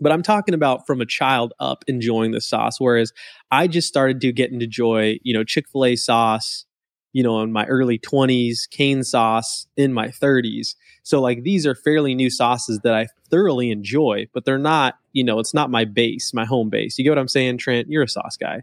[0.00, 2.80] But I'm talking about from a child up enjoying the sauce.
[2.80, 3.12] Whereas
[3.50, 6.64] I just started to get into joy, you know, Chick fil A sauce,
[7.12, 10.74] you know, in my early 20s, cane sauce in my 30s.
[11.02, 15.24] So, like, these are fairly new sauces that I thoroughly enjoy, but they're not, you
[15.24, 16.98] know, it's not my base, my home base.
[16.98, 17.88] You get what I'm saying, Trent?
[17.90, 18.62] You're a sauce guy.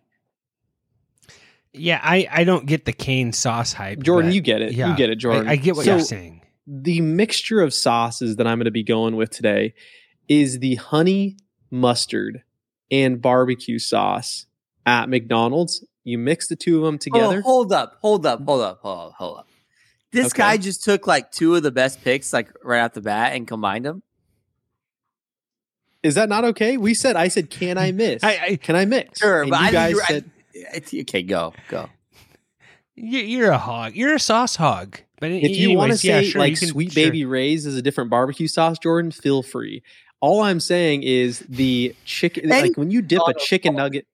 [1.74, 4.02] Yeah, I I don't get the cane sauce hype.
[4.02, 4.72] Jordan, you get it.
[4.74, 5.48] yeah, you get it, Jordan.
[5.48, 6.42] I, I get what So, you're saying.
[6.66, 9.74] the mixture of sauces that I'm going to be going with today
[10.28, 11.38] is the honey
[11.72, 12.44] mustard
[12.92, 14.46] and barbecue sauce
[14.86, 15.84] at McDonald's.
[16.04, 17.38] You mix the two of them oh, together.
[17.40, 19.48] Oh, hold up, hold up, hold up, hold up, hold up.
[20.12, 20.38] This Okay.
[20.38, 23.48] guy just took like two of the best picks, like right off the bat, and
[23.48, 24.02] combined them.
[26.04, 26.78] Is that not okay?
[26.78, 28.24] We said I said, can I miss?
[28.24, 29.20] I, I can I mix?
[29.20, 31.90] Sure, And but you I guys think you're- said I- okay, go, go.
[32.96, 33.96] you- you're a hog.
[33.96, 35.00] You're a sauce hog.
[35.20, 37.04] But if you want to say yeah, sure, like can- Sweet sure.
[37.04, 39.82] Baby Ray's is a different barbecue sauce, Jordan, feel free.
[40.26, 44.08] All I'm saying is the chicken, Hey, like when you dip a chicken hold nugget.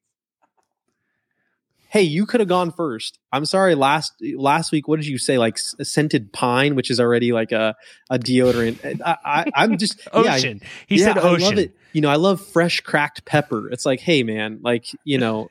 [1.87, 3.17] Hey, you could have gone first.
[3.31, 3.75] I'm sorry.
[3.75, 5.37] Last last week, what did you say?
[5.37, 7.77] Like s- scented pine, which is already like a
[8.09, 9.01] a deodorant.
[9.05, 10.59] I, I, I'm just yeah, ocean.
[10.85, 11.45] he yeah, said I ocean.
[11.45, 11.77] love it.
[11.93, 13.69] You know, I love fresh cracked pepper.
[13.71, 15.49] It's like, hey man, like, you know.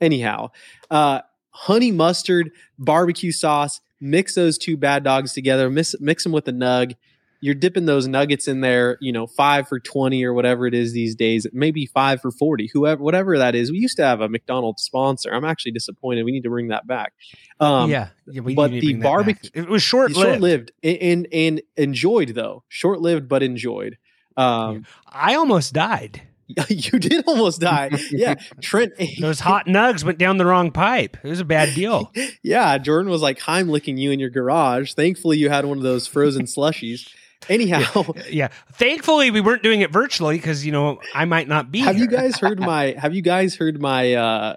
[0.00, 0.50] Anyhow,
[0.92, 6.46] uh honey mustard, barbecue sauce, mix those two bad dogs together, mix, mix them with
[6.46, 6.94] a nug.
[7.40, 10.92] You're dipping those nuggets in there, you know, five for 20 or whatever it is
[10.92, 13.70] these days, maybe five for 40, whoever, whatever that is.
[13.70, 15.30] We used to have a McDonald's sponsor.
[15.32, 16.24] I'm actually disappointed.
[16.24, 17.12] We need to bring that back.
[17.60, 19.12] Um, yeah, yeah, we but the bring that back.
[19.12, 20.20] barbecue- It was short lived.
[20.28, 22.64] short lived and, and, and enjoyed though.
[22.68, 23.98] Short lived, but enjoyed.
[24.36, 26.22] Um, I almost died.
[26.68, 27.90] you did almost die.
[28.10, 28.34] Yeah.
[28.62, 31.18] Trent, Those hot nugs went down the wrong pipe.
[31.22, 32.10] It was a bad deal.
[32.42, 34.94] yeah, Jordan was like Heimlicking you in your garage.
[34.94, 37.08] Thankfully, you had one of those frozen slushies.
[37.48, 38.48] Anyhow, yeah.
[38.74, 41.80] Thankfully, we weren't doing it virtually because you know I might not be.
[41.80, 42.92] have you guys heard my?
[42.98, 44.14] Have you guys heard my?
[44.14, 44.56] uh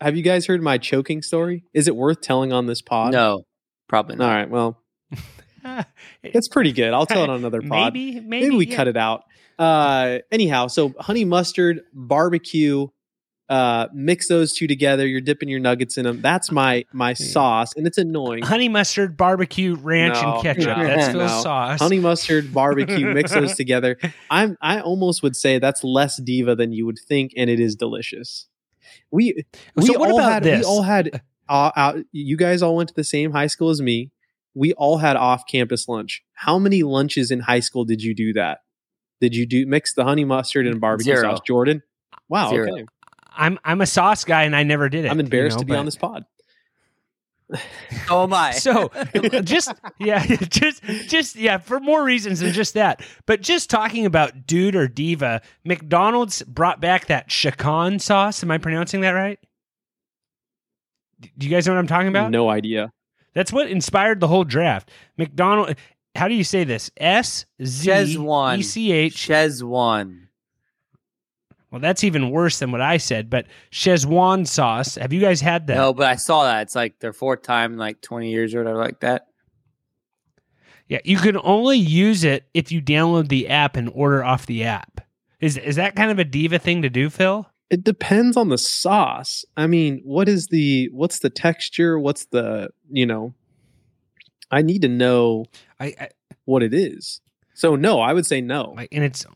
[0.00, 1.64] Have you guys heard my choking story?
[1.74, 3.12] Is it worth telling on this pod?
[3.12, 3.44] No,
[3.88, 4.34] probably All not.
[4.34, 4.50] right.
[4.50, 4.82] Well,
[6.22, 6.92] it's pretty good.
[6.92, 7.94] I'll tell it on another pod.
[7.94, 8.76] maybe, maybe, Maybe we yeah.
[8.76, 9.24] cut it out.
[9.58, 12.86] Uh, anyhow, so honey mustard, barbecue,
[13.48, 15.06] uh, mix those two together.
[15.06, 16.20] You're dipping your nuggets in them.
[16.20, 18.42] That's my my sauce, and it's annoying.
[18.42, 20.76] Honey mustard, barbecue, ranch, No, and ketchup.
[20.76, 21.40] no, That's Phil's no.
[21.42, 21.78] sauce.
[21.80, 23.96] Honey mustard, barbecue, mix those together.
[24.30, 27.74] I'm I almost would say that's less diva than you would think, and it is
[27.74, 28.48] delicious.
[29.10, 29.44] We
[29.76, 30.58] we so what all about had this?
[30.60, 33.80] we all had uh, out, you guys all went to the same high school as
[33.80, 34.10] me.
[34.54, 36.22] We all had off campus lunch.
[36.34, 38.58] How many lunches in high school did you do that?
[39.20, 41.30] Did you do mix the honey mustard and barbecue Zero.
[41.34, 41.82] sauce, Jordan?
[42.28, 42.72] Wow, Zero.
[42.72, 42.84] okay.
[43.38, 45.10] I'm I'm a sauce guy and I never did it.
[45.10, 46.24] I'm embarrassed you know, to be but- on this pod.
[48.10, 48.50] Oh my.
[48.52, 48.90] So
[49.42, 53.02] just yeah, just just yeah, for more reasons than just that.
[53.24, 58.42] But just talking about dude or diva, McDonald's brought back that Chacan sauce.
[58.42, 59.38] Am I pronouncing that right?
[61.20, 62.30] Do you guys know what I'm talking about?
[62.30, 62.92] No idea.
[63.34, 64.90] That's what inspired the whole draft.
[65.16, 65.74] McDonald
[66.14, 66.90] how do you say this?
[66.96, 68.58] S Z Szechuan.
[68.58, 69.28] E C H.
[69.28, 70.27] Szechuan.
[71.70, 74.94] Well, that's even worse than what I said, but Szechuan sauce.
[74.94, 75.76] Have you guys had that?
[75.76, 76.62] No, but I saw that.
[76.62, 79.26] It's like their fourth time in like 20 years or whatever like that.
[80.88, 84.64] Yeah, you can only use it if you download the app and order off the
[84.64, 85.02] app.
[85.40, 87.46] Is is that kind of a diva thing to do, Phil?
[87.70, 89.44] It depends on the sauce.
[89.56, 91.98] I mean, what is the what's the texture?
[91.98, 93.34] What's the you know?
[94.50, 95.44] I need to know
[95.78, 96.08] I, I
[96.46, 97.20] what it is.
[97.52, 98.72] So no, I would say no.
[98.76, 99.26] like, and it's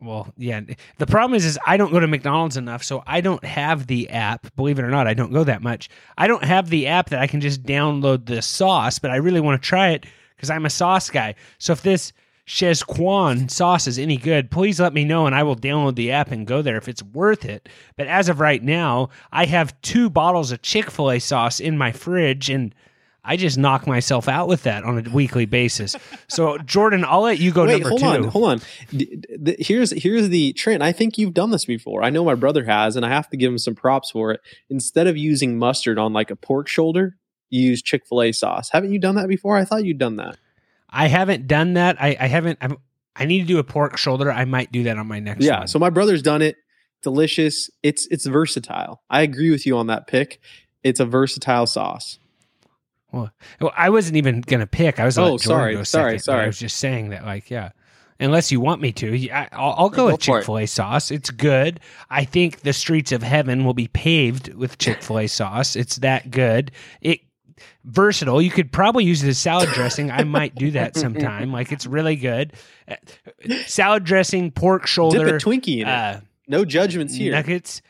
[0.00, 0.60] well, yeah.
[0.98, 4.10] The problem is, is I don't go to McDonald's enough, so I don't have the
[4.10, 4.54] app.
[4.54, 5.88] Believe it or not, I don't go that much.
[6.18, 9.40] I don't have the app that I can just download the sauce, but I really
[9.40, 10.04] want to try it
[10.36, 11.34] because I'm a sauce guy.
[11.58, 12.12] So if this
[12.46, 16.30] Szechuan sauce is any good, please let me know and I will download the app
[16.30, 17.68] and go there if it's worth it.
[17.96, 21.76] But as of right now, I have two bottles of Chick fil A sauce in
[21.76, 22.74] my fridge and
[23.26, 25.96] I just knock myself out with that on a weekly basis.
[26.28, 28.06] So, Jordan, I'll let you go Wait, number hold two.
[28.06, 28.60] on, hold on.
[28.90, 30.84] D- d- here's here's the trend.
[30.84, 32.02] I think you've done this before.
[32.02, 34.40] I know my brother has, and I have to give him some props for it.
[34.70, 37.16] Instead of using mustard on like a pork shoulder,
[37.50, 38.70] you use Chick Fil A sauce.
[38.70, 39.56] Haven't you done that before?
[39.56, 40.36] I thought you'd done that.
[40.88, 42.00] I haven't done that.
[42.00, 42.58] I, I haven't.
[42.60, 42.76] I'm,
[43.14, 44.30] I need to do a pork shoulder.
[44.30, 45.60] I might do that on my next yeah.
[45.60, 45.68] one.
[45.68, 46.56] So my brother's done it.
[47.02, 47.70] Delicious.
[47.82, 49.02] It's it's versatile.
[49.10, 50.40] I agree with you on that pick.
[50.82, 52.18] It's a versatile sauce.
[53.16, 55.00] Well, well, I wasn't even gonna pick.
[55.00, 55.18] I was.
[55.18, 57.70] Oh, sorry, sorry, second, but I was just saying that, like, yeah.
[58.18, 60.20] Unless you want me to, I- I'll, I'll go go with.
[60.20, 61.10] Chick Fil A sauce.
[61.10, 61.80] It's good.
[62.08, 65.76] I think the streets of heaven will be paved with Chick Fil A sauce.
[65.76, 66.70] It's that good.
[67.02, 67.20] It
[67.84, 68.40] versatile.
[68.40, 70.10] You could probably use it as salad dressing.
[70.10, 71.52] I might do that sometime.
[71.52, 72.54] Like it's really good.
[72.88, 72.96] Uh,
[73.66, 75.90] Salad dressing, pork shoulder, Dip a Twinkie in it.
[75.90, 77.32] uh, no judgments here.
[77.32, 77.82] Nuggets.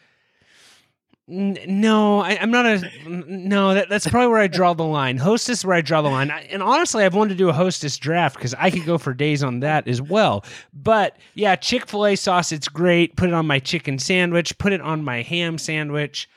[1.29, 2.89] No, I, I'm not a.
[3.09, 5.17] No, that, that's probably where I draw the line.
[5.17, 6.31] Hostess, where I draw the line.
[6.31, 9.13] I, and honestly, I've wanted to do a hostess draft because I could go for
[9.13, 10.45] days on that as well.
[10.73, 13.17] But yeah, Chick fil A sauce, it's great.
[13.17, 16.29] Put it on my chicken sandwich, put it on my ham sandwich.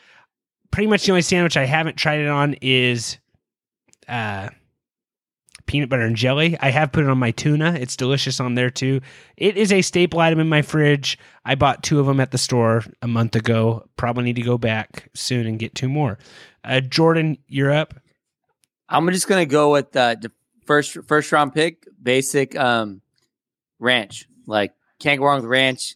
[0.72, 3.20] Pretty much the only sandwich I haven't tried it on is
[4.08, 4.50] uh,
[5.70, 6.58] peanut butter and jelly.
[6.60, 7.76] I have put it on my tuna.
[7.80, 9.02] It's delicious on there too.
[9.38, 11.20] It is a staple item in my fridge.
[11.46, 13.88] I bought two of them at the store a month ago.
[13.96, 16.18] Probably need to go back soon and get two more.
[16.64, 17.94] Uh, Jordan, you're up.
[18.90, 20.32] I'm just gonna go with uh, the
[20.66, 23.02] first first round pick, basic um,
[23.78, 24.28] ranch.
[24.48, 25.94] Like can't go wrong with ranch.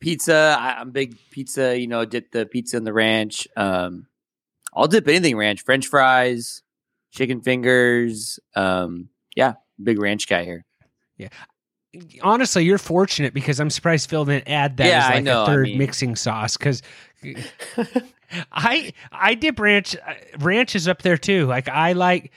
[0.00, 1.78] Pizza, I, I'm big pizza.
[1.78, 3.46] You know, dip the pizza in the ranch.
[3.54, 4.06] Um,
[4.72, 5.62] I'll dip anything ranch.
[5.62, 6.62] French fries,
[7.12, 8.38] chicken fingers.
[8.54, 10.64] Um, yeah, big ranch guy here.
[11.16, 11.28] Yeah.
[12.22, 15.40] Honestly, you're fortunate because I'm surprised Phil didn't add that Yeah, as I like know,
[15.40, 16.82] a I third mean- mixing sauce because
[18.52, 19.96] I I dip ranch.
[19.96, 21.46] uh, Ranch is up there too.
[21.46, 22.32] Like I like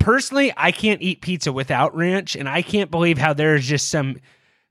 [0.00, 4.16] personally, I can't eat pizza without ranch, and I can't believe how there's just some.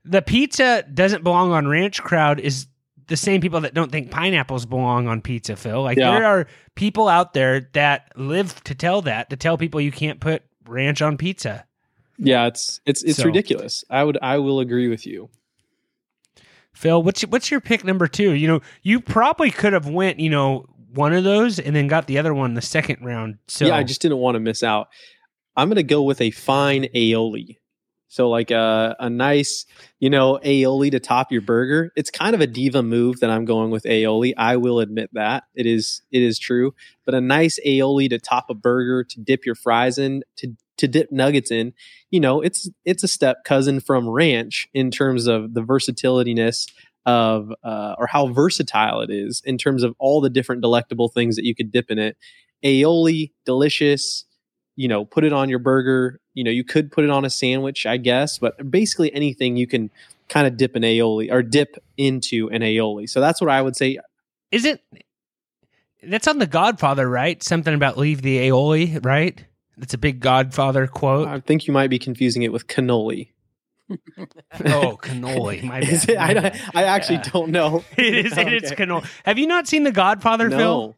[0.04, 2.66] The pizza doesn't belong on ranch crowd is
[3.08, 5.56] the same people that don't think pineapples belong on pizza.
[5.56, 6.12] Phil, like Yeah.
[6.12, 6.46] there are
[6.76, 11.02] people out there that live to tell that to tell people you can't put ranch
[11.02, 11.64] on pizza.
[12.18, 13.84] yeah, it's it's it's So- ridiculous.
[13.90, 15.30] I would I will agree with you.
[16.72, 18.32] Phil, what's your, what's your pick number two?
[18.32, 22.06] You know, you probably could have went, you know, one of those and then got
[22.06, 23.38] the other one the second round.
[23.48, 24.88] So yeah, I just didn't want to miss out.
[25.56, 27.56] I'm gonna go with a fine aioli.
[28.08, 29.66] So like a a nice,
[30.00, 31.92] you know, aioli to top your burger.
[31.94, 34.32] It's kind of a diva move that I'm going with aioli.
[34.36, 35.44] I will admit that.
[35.54, 36.74] It is it is true.
[37.04, 40.88] But a nice aioli to top a burger, to dip your fries in, to to
[40.88, 41.74] dip nuggets in,
[42.10, 46.66] you know, it's it's a step cousin from ranch in terms of the versatilitiness
[47.04, 51.36] of uh, or how versatile it is in terms of all the different delectable things
[51.36, 52.16] that you could dip in it.
[52.64, 54.24] Aioli, delicious.
[54.76, 56.20] You know, put it on your burger.
[56.38, 59.66] You know, you could put it on a sandwich, I guess, but basically anything you
[59.66, 59.90] can
[60.28, 63.08] kind of dip an aioli or dip into an aioli.
[63.10, 63.98] So that's what I would say.
[64.52, 64.80] Is it?
[66.02, 67.42] That's on the Godfather, right?
[67.42, 69.44] Something about leave the aioli, right?
[69.76, 71.26] That's a big Godfather quote.
[71.26, 73.30] I think you might be confusing it with cannoli.
[73.90, 75.62] oh, cannoli.
[75.64, 75.88] My bad.
[75.92, 76.16] Is it?
[76.18, 76.60] my I, bad.
[76.74, 77.30] I actually Yeah.
[77.32, 77.84] don't know.
[77.96, 78.38] It is.
[78.38, 78.84] It is Okay.
[78.84, 79.06] cannoli.
[79.24, 80.94] Have you not seen the Godfather film?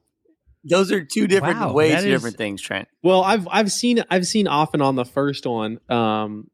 [0.65, 0.77] No.
[0.79, 2.89] Those are two different Wow, ways, is- different things, Trent.
[3.03, 5.81] Well, I've I've seen I've seen off and on the first one.
[5.89, 6.51] Um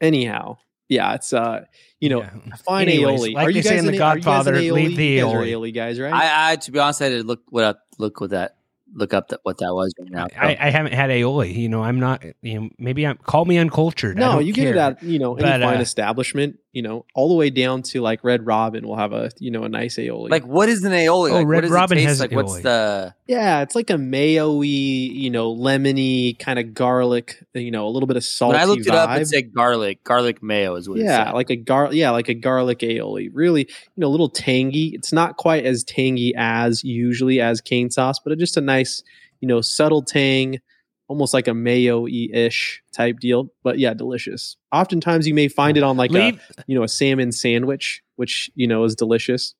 [0.00, 0.58] anyhow.
[0.88, 1.64] Yeah, it's uh
[2.00, 2.30] you know, Yeah.
[2.64, 3.34] fine Anyways, aioli.
[3.34, 4.72] like are you say guys in The an- are you guys an Godfather, aioli?
[4.72, 5.50] leave the You guys are aioli.
[5.70, 6.12] aioli guys, right?
[6.12, 8.56] I, I, to be honest, I had to look what up, look what that,
[8.92, 10.26] look up that what that was right now.
[10.36, 11.54] I, I haven't had aioli.
[11.54, 12.24] You know, I'm not.
[12.42, 13.18] You know, maybe I'm.
[13.18, 14.16] Call me uncultured.
[14.16, 14.82] I no, don't you get it care.
[14.82, 16.58] at you know any But, fine uh, establishment.
[16.72, 19.64] You know, all the way down to like Red Robin will have a you know
[19.64, 20.30] a nice aioli.
[20.30, 21.30] like, what is an aioli?
[21.30, 22.30] Oh, like, Red what Robin it taste has like?
[22.30, 22.62] What's aioli.
[22.62, 23.14] the?
[23.26, 27.44] yeah, it's like a mayo-y, you know, lemony kind of garlic.
[27.54, 28.54] You know, a little bit of salt.
[28.54, 29.20] I looked it up, vibe.
[29.20, 31.34] it said garlic, garlic mayo is what it yeah, said.
[31.34, 33.30] like a gar yeah, like a garlic aioli.
[33.32, 34.92] Really, you know, a little tangy.
[34.94, 39.02] It's not quite as tangy as usually as cane sauce, but just a nice,
[39.40, 40.60] you know, subtle tang,
[41.10, 43.50] almost like a mayo-y ish type deal.
[43.64, 44.56] But yeah, delicious.
[44.70, 46.38] Oftentimes you may find it on like a
[46.68, 49.54] you know a salmon sandwich, which you know is delicious.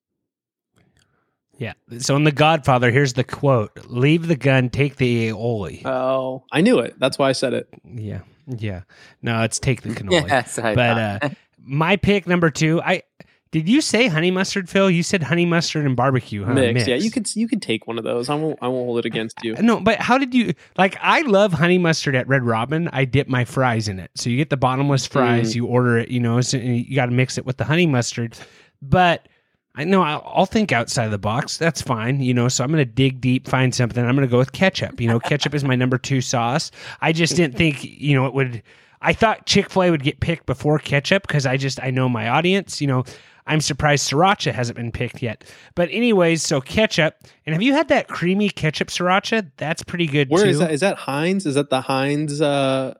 [1.57, 1.73] Yeah.
[1.99, 6.61] So in the Godfather, here's the quote: "Leave the gun, take the aioli." Oh, I
[6.61, 6.95] knew it.
[6.97, 7.67] That's why I said it.
[7.85, 8.21] yeah.
[8.47, 8.81] Yeah.
[9.21, 10.13] No, it's take the cannoli.
[10.13, 11.29] yeah, that's what I but uh,
[11.63, 13.03] my pick number two, I
[13.51, 14.89] did you say honey mustard, Phill?
[14.89, 16.53] You said honey mustard and barbecue, huh?
[16.53, 16.87] Mix.
[16.87, 18.29] Yeah, you could you could take one of those.
[18.29, 19.55] I won't I won't hold it against you.
[19.55, 20.97] No, but how did you like?
[21.01, 22.87] I love honey mustard at Red Robin.
[22.93, 25.51] I dip my fries in it, so you get the bottomless fries.
[25.51, 25.55] Mm.
[25.55, 28.37] You order it, you know, so you got to mix it with the honey mustard.
[28.81, 29.27] But
[29.75, 31.57] I know I'll, I'll think outside of the box.
[31.57, 32.47] That's fine, you know.
[32.47, 34.03] So I'm going to dig deep, find something.
[34.03, 34.99] I'm going to go with ketchup.
[34.99, 36.71] You know, ketchup is my number two sauce.
[37.01, 38.63] I just didn't think, you know, it would.
[39.01, 42.07] I thought Chick Fil A would get picked before ketchup because I just I know
[42.07, 42.81] my audience.
[42.81, 43.03] You know,
[43.51, 45.43] I'm surprised sriracha hasn't been picked yet.
[45.75, 47.15] But anyways, so ketchup.
[47.45, 49.51] And have you had that creamy ketchup sriracha?
[49.57, 50.49] That's pretty good Where too.
[50.49, 50.71] is that?
[50.71, 51.45] Is that Heinz?
[51.45, 52.41] Is that the Heinz?
[52.41, 52.93] Uh,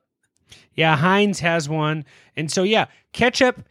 [0.75, 2.05] Yeah, Heinz has one.
[2.35, 3.63] And so yeah, ketchup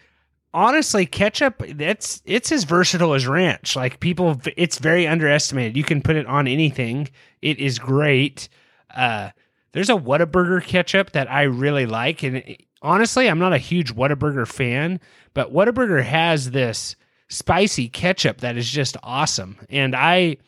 [0.52, 3.76] honestly, ketchup that's it's as versatile as ranch.
[3.76, 5.76] Like people it's very underestimated.
[5.76, 7.08] You can put it on anything.
[7.42, 8.48] It is great.
[8.94, 9.30] Uh
[9.72, 12.42] there's a Whataburger ketchup that I really like and
[12.82, 15.00] honestly, I'm not a huge Whataburger fan,
[15.34, 16.96] but Whataburger has this
[17.28, 19.58] spicy ketchup that is just awesome.
[19.68, 20.38] And I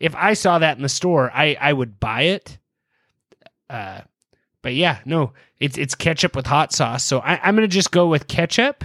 [0.00, 2.58] if I saw that in the store, I I would buy it.
[3.70, 4.02] Uh
[4.62, 7.04] but yeah, no, it's it's ketchup with hot sauce.
[7.04, 8.84] So I, I'm gonna just go with ketchup,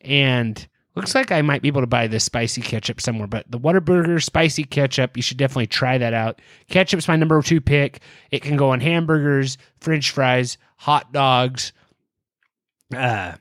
[0.00, 0.66] and
[0.96, 3.28] looks like I might be able to buy this spicy ketchup somewhere.
[3.28, 6.40] But the Whataburger spicy ketchup, you should definitely try that out.
[6.68, 8.00] Ketchup's my number two pick.
[8.32, 11.72] It can go on hamburgers, French fries, hot dogs,
[12.96, 13.34] uh,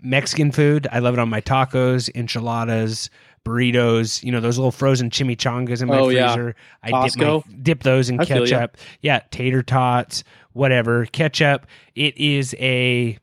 [0.00, 0.86] Mexican food.
[0.90, 3.10] I love it on my tacos, enchiladas.
[3.44, 6.34] Burritos, you know those little frozen chimichangas in my Oh, yeah.
[6.34, 6.56] freezer.
[6.82, 8.76] I dip, my, dip those in I ketchup.
[9.02, 11.68] Yeah, tater tots, whatever, ketchup.
[11.94, 13.18] It is a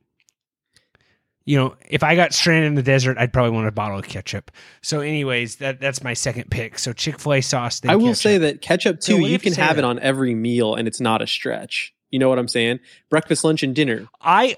[1.45, 4.05] you know, if I got stranded in the desert, I'd probably want a bottle of
[4.05, 4.49] ketchup.
[4.82, 6.80] So, anyways, that that's my second pick.
[6.80, 7.82] So, Chick Fil A sauce.
[7.86, 8.17] I will ketchup.
[8.17, 9.15] say that ketchup too.
[9.15, 11.21] do you you have to can have to it on every meal, and it's not
[11.21, 11.93] a stretch.
[12.11, 12.80] You know what I'm saying?
[13.09, 14.07] Breakfast, lunch, and dinner.
[14.21, 14.55] I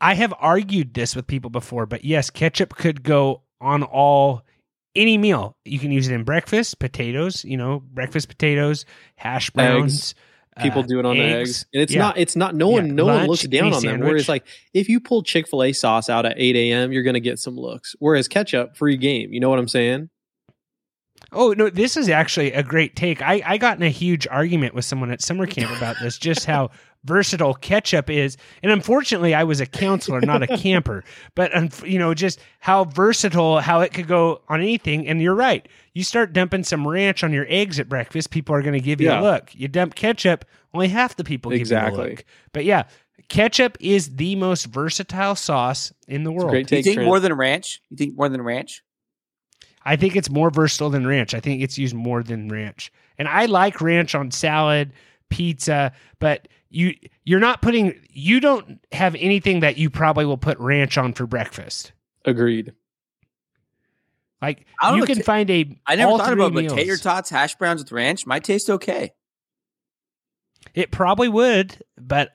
[0.00, 4.42] I have argued this with people before, but yes, ketchup could go on all
[4.94, 5.56] any meal.
[5.64, 8.84] You can use it in breakfast, potatoes, you know, breakfast potatoes,
[9.16, 10.14] hash browns.
[10.62, 11.98] People uh, do it on eggs, and it's Yeah.
[12.00, 12.16] not.
[12.18, 12.54] It's not.
[12.54, 12.86] No one.
[12.86, 12.92] Yeah.
[12.94, 13.80] No one looks down on them.
[13.82, 14.08] sandwich.
[14.08, 17.12] Whereas, like, if you pull Chick Fil A sauce out at 8 a.m., you're going
[17.14, 17.94] to get some looks.
[17.98, 19.34] Whereas ketchup, free game.
[19.34, 20.08] You know what I'm saying?
[21.32, 23.20] Oh no, this is actually a great take.
[23.20, 26.46] I I got in a huge argument with someone at summer camp about this, just
[26.46, 26.70] how
[27.06, 28.36] versatile ketchup is.
[28.62, 31.04] And unfortunately, I was a counselor, not a camper.
[31.34, 35.06] But you know, just how versatile, how it could go on anything.
[35.08, 35.66] And you're right.
[35.94, 39.00] You start dumping some ranch on your eggs at breakfast, people are going to give
[39.00, 39.20] you Yeah.
[39.20, 39.54] a look.
[39.54, 40.44] You dump ketchup,
[40.74, 42.10] only half the people give you a Exactly.
[42.10, 42.24] look.
[42.52, 42.82] But yeah,
[43.28, 46.50] ketchup is the most versatile sauce in the world.
[46.50, 47.06] great you think Trent.
[47.06, 47.80] more than ranch?
[47.90, 48.82] You think more than ranch?
[49.84, 51.32] I think it's more versatile than ranch.
[51.32, 52.92] I think it's used more than ranch.
[53.18, 54.92] And I like ranch on salad,
[55.30, 56.94] pizza, but you
[57.24, 61.26] you're not putting you don't have anything that you probably will put ranch on for
[61.26, 61.92] breakfast.
[62.24, 62.72] Agreed.
[64.42, 66.68] Like I don't you know, can ta- find a I never all thought about it,
[66.68, 69.12] but tater tots, hash browns with ranch might taste okay.
[70.74, 72.30] It probably would, but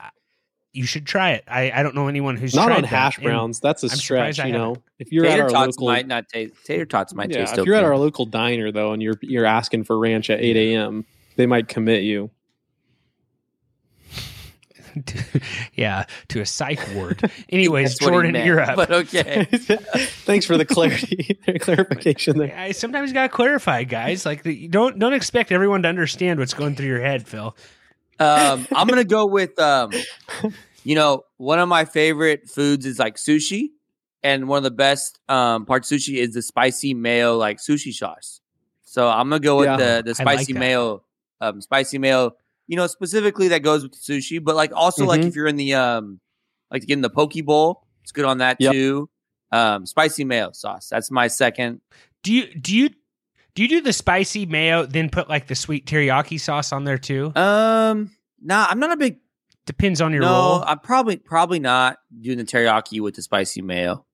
[0.72, 1.44] you should try it.
[1.46, 2.88] I, I don't know anyone who's Not tried on that.
[2.88, 3.60] hash And browns.
[3.60, 4.40] That's a I'm stretch.
[4.40, 6.54] I You know, if you're tater at our tots local, might not taste.
[6.64, 7.66] Tater tots might yeah, taste if okay.
[7.66, 11.04] you're at our local diner though, and you're you're asking for ranch at 8 a.m.,
[11.36, 12.30] they might commit you.
[15.74, 17.22] yeah, to a psych ward.
[17.48, 18.76] Anyways, That's what he Jordan, meant, you're up.
[18.76, 19.44] But okay.
[19.50, 22.56] Thanks for the clarity, clarification there.
[22.56, 24.24] I sometimes gotta clarify, guys.
[24.26, 27.56] Like, the, don't don't expect everyone to understand what's going through your head, Phill.
[28.18, 29.92] Um, I'm gonna go with um,
[30.84, 33.68] you know, one of my favorite foods is like sushi,
[34.22, 37.92] and one of the best um parts of sushi is the spicy mayo like sushi
[37.92, 38.40] sauce.
[38.84, 40.58] So I'm gonna go with Yeah, the the spicy that.
[40.58, 41.02] mayo,
[41.40, 42.36] um, spicy mayo.
[42.68, 45.26] You know, specifically that goes with sushi, but like also like Mhm.
[45.28, 46.20] if you're in the um,
[46.70, 48.72] like getting the poke bowl, it's good on that Yep.
[48.72, 49.10] too.
[49.50, 50.88] Um, spicy mayo sauce.
[50.88, 51.80] That's my second.
[52.22, 52.90] Do you do you
[53.54, 56.96] do you do the spicy mayo, then put like the sweet teriyaki sauce on there
[56.98, 57.32] too?
[57.36, 58.10] Um,
[58.40, 59.18] nah, I'm not a big
[59.64, 60.32] Depends on your no.
[60.32, 60.64] role.
[60.66, 64.04] I'm probably probably not doing the teriyaki with the spicy mayo.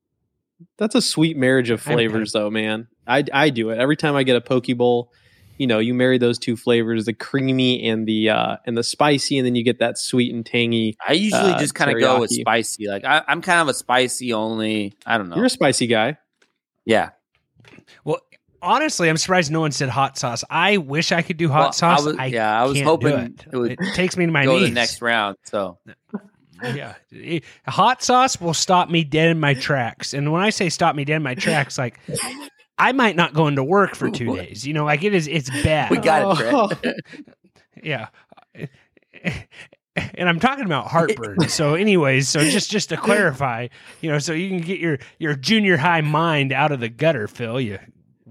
[0.76, 2.88] That's a sweet marriage of flavors, though, man.
[3.06, 5.10] I I do it every time I get a poke bowl.
[5.58, 9.36] You know, you marry those two flavors, the creamy and the uh and the spicy,
[9.38, 10.96] and then you get that sweet and tangy.
[11.06, 12.88] I usually Uh, just kind of go with spicy.
[12.88, 14.94] Like I, I'm kind of a spicy only.
[15.04, 15.36] I don't know.
[15.36, 16.16] You're a spicy guy.
[16.86, 17.10] yeah,
[18.04, 18.20] Well,
[18.62, 20.44] honestly, I'm surprised no one said hot sauce.
[20.48, 22.00] I wish I could do hot Well, sauce.
[22.02, 23.46] I was, I yeah, I was hoping it.
[23.52, 24.68] it would It takes me to my go knees.
[24.68, 25.36] the next round.
[25.44, 25.78] So
[26.62, 26.94] yeah,
[27.66, 30.14] hot sauce will stop me dead in my tracks.
[30.14, 31.98] And when I say stop me dead in my tracks, like
[32.78, 34.66] I might not go into work for two days.
[34.66, 35.26] You know, like it is.
[35.28, 35.90] It's bad.
[35.90, 36.68] we got it, Oh.
[36.68, 36.96] Brett.
[37.82, 38.08] yeah.
[40.14, 41.48] And I'm talking about heartburn.
[41.48, 43.66] So, anyways, so just just to clarify,
[44.00, 47.26] you know, so you can get your your junior high mind out of the gutter,
[47.26, 47.60] Phill.
[47.60, 47.80] You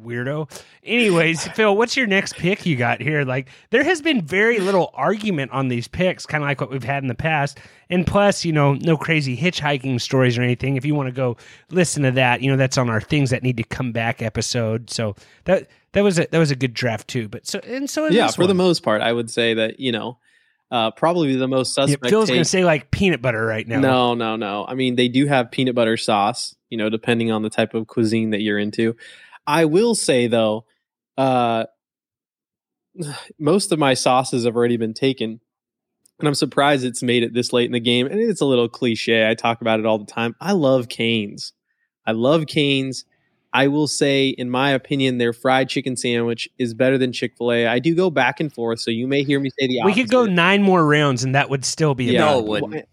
[0.07, 0.49] weirdo.
[0.83, 3.23] Anyways, Phill, what's your next pick you got here?
[3.23, 6.83] Like, there has been very little argument on these picks, kind of like what we've
[6.83, 7.59] had in the past.
[7.89, 10.77] And plus, you know, no crazy hitchhiking stories or anything.
[10.77, 11.37] If you want to go
[11.69, 14.89] listen to that, you know, that's on our things that need to come back episode.
[14.89, 17.27] So that that was a that was a good draft too.
[17.27, 20.17] But so and so yeah, for the most part, I would say that you know,
[20.69, 22.09] uh, probably the most Yeah, suspect.
[22.09, 23.79] Phill's going to say like peanut butter right now.
[23.79, 24.65] No, no, no.
[24.67, 27.87] I mean, they do have peanut butter sauce, you know, depending on the type of
[27.87, 28.95] cuisine that you're into.
[29.47, 30.65] I will say though,
[31.17, 31.65] uh
[33.39, 35.39] most of my sauces have already been taken.
[36.19, 38.07] And I'm surprised it's made it this late in the game.
[38.07, 39.29] And it's a little cliche.
[39.29, 40.35] I talk about it all the time.
[40.41, 41.53] I love Canes.
[42.07, 43.05] I love Canes.
[43.53, 47.51] I will say, in my opinion, their fried chicken sandwich is better than Chick fil
[47.51, 47.67] A.
[47.67, 50.01] I do go back and forth, so you may hear me say the we opposite.
[50.01, 52.19] could go nine more rounds and that would still be Yeah.
[52.21, 52.39] No, no.
[52.39, 52.85] it wouldn't.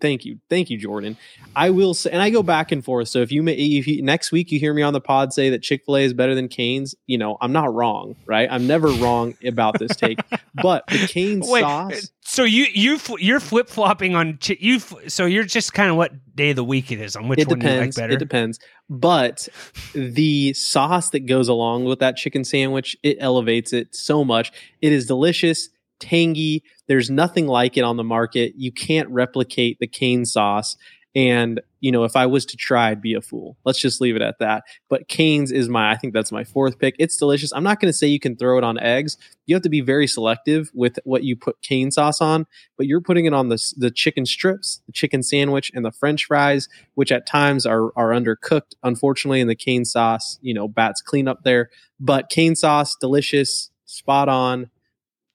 [0.00, 1.16] Thank you, thank you, Jordan.
[1.54, 3.08] I will say, and I go back and forth.
[3.08, 5.50] So if you may, if you, next week you hear me on the pod say
[5.50, 8.48] that Chick Fil A is better than Canes, you know I'm not wrong, right?
[8.50, 10.18] I'm never wrong about this take.
[10.54, 14.78] But the Canes Wait, uh, sauce, so you you you're flip flopping on you.
[15.08, 17.48] So you're just kind of what day of the week it is on which it
[17.48, 17.96] one you like depends.
[17.96, 18.12] better.
[18.14, 18.58] It depends.
[18.88, 19.48] But
[19.94, 24.52] the sauce that goes along with that chicken sandwich, it elevates it so much.
[24.80, 25.68] It is delicious,
[25.98, 26.62] tangy.
[26.92, 28.52] There's nothing like it on the market.
[28.54, 30.76] You can't replicate the cane sauce.
[31.14, 33.56] And, you know, if I was to try, I'd be a fool.
[33.64, 34.64] Let's just leave it at that.
[34.90, 36.94] But Cane's is my, I think that's my fourth pick.
[36.98, 37.50] It's delicious.
[37.50, 39.16] I'm not going to say you can throw it on eggs.
[39.46, 43.00] You have to be very selective with what you put cane sauce on, but you're
[43.00, 47.10] putting it on the, the chicken strips, the chicken sandwich, and the french fries, which
[47.10, 51.42] at times are, are undercooked, unfortunately, and the cane sauce, you know, bats clean up
[51.42, 51.70] there.
[51.98, 54.68] But cane sauce, delicious, spot on.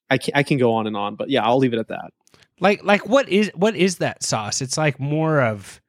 [0.09, 2.11] I can, I can go on and on, but yeah, I'll leave it at that.
[2.59, 4.61] Like like what is what is that sauce?
[4.61, 5.79] It's like more of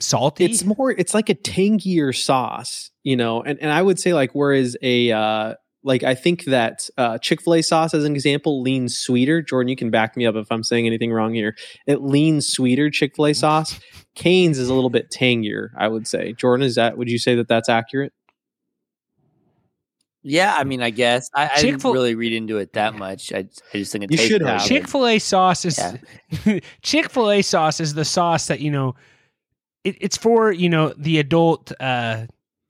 [0.00, 0.44] salty.
[0.44, 4.32] It's more, it's like a tangier sauce, you know, and, and I would say like,
[4.32, 8.62] whereas a, uh, like I think that uh, Chick Fil A sauce, as an example,
[8.62, 9.42] leans sweeter.
[9.42, 11.56] Jordan, you can back me up if I'm saying anything wrong here.
[11.86, 13.78] It leans sweeter Chick Fil A sauce.
[14.14, 16.32] Cane's is a little bit tangier, I would say.
[16.32, 16.96] Jordan, is that?
[16.96, 18.12] Would you say that that's accurate?
[20.26, 23.30] Yeah, I mean, I guess I, I didn't really read into it that much.
[23.30, 23.40] I,
[23.74, 24.64] I just think it You should have.
[24.64, 26.58] Chick Fil A sauce is Yeah.
[26.82, 28.94] Chick Fil A sauce is the sauce that you know.
[29.84, 32.26] It, it's for you know the adult uh,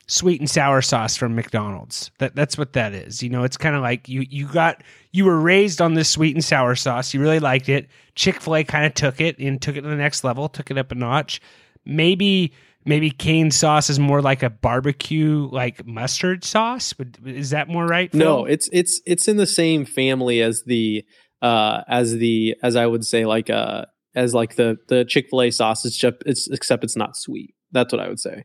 [0.09, 2.11] sweet and sour sauce from McDonald's.
[2.19, 3.23] That that's what that is.
[3.23, 4.83] You know, it's kind of like you you got
[5.13, 7.15] you were raised on this sweet and sour sauce.
[7.15, 7.87] You really liked it.
[8.17, 10.73] Chick Fil A kind of took it and took it to the next level, took
[10.73, 11.41] it up a notch.
[11.85, 12.53] Maybe
[12.85, 16.97] maybe cane sauce is more like a barbecue like mustard sauce.
[16.98, 18.11] Would, is that more right?
[18.12, 18.20] Phill?
[18.20, 21.05] No, it's it's it's in the same family as the
[21.43, 23.85] uh as the as I would say like uh
[24.15, 25.85] as like the the Chick Fil A sauce.
[25.85, 27.55] It's just it's except it's not sweet.
[27.73, 28.44] That's what I would say.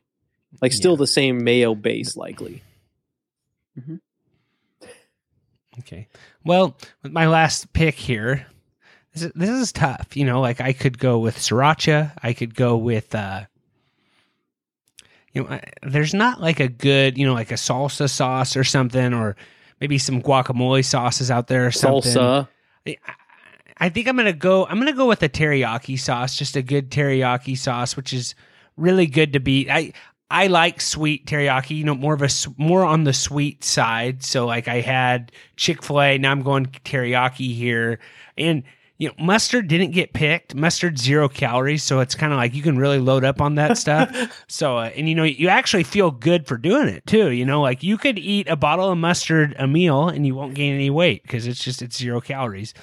[0.60, 0.98] Like still Yeah.
[0.98, 2.62] the same mayo base, likely.
[5.78, 6.08] Okay.
[6.44, 8.46] Well, with my last pick here,
[9.14, 10.16] this is, this is tough.
[10.16, 12.12] You know, like I could go with sriracha.
[12.22, 13.42] I could go with, uh,
[15.32, 18.64] you know, I, there's not like a good, you know, like a salsa sauce or
[18.64, 19.36] something, or
[19.80, 22.12] maybe some guacamole sauces out there or something.
[22.12, 22.48] Salsa.
[22.86, 22.96] I,
[23.78, 24.66] I think I'm gonna go.
[24.66, 28.34] I'm gonna go with a teriyaki sauce, just a good teriyaki sauce, which is
[28.76, 29.70] really good to beat.
[29.70, 29.92] I
[30.30, 34.22] I like sweet teriyaki, you know, more of a more on the sweet side.
[34.22, 37.98] So like I had Chick Fil A, now I'm going teriyaki here,
[38.36, 38.62] and
[39.00, 40.54] you know, mustard didn't get picked.
[40.54, 43.78] Mustard zero calories, so it's kind of like you can really load up on that
[43.78, 44.14] stuff.
[44.46, 47.30] so, uh, and you know, you actually feel good for doing it too.
[47.30, 50.52] You know, like you could eat a bottle of mustard a meal and you won't
[50.52, 52.74] gain any weight because it's just it's zero calories.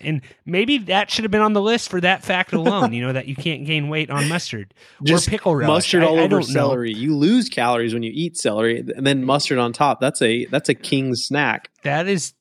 [0.00, 2.92] And maybe that should have been on the list for that fact alone.
[2.92, 4.74] you know that you can't gain weight on mustard
[5.04, 5.72] Just or pickle relish.
[5.72, 6.42] mustard all I over know.
[6.42, 6.92] celery.
[6.92, 10.00] You lose calories when you eat celery, and then mustard on top.
[10.00, 11.70] That's a that's a king's snack.
[11.84, 12.34] That is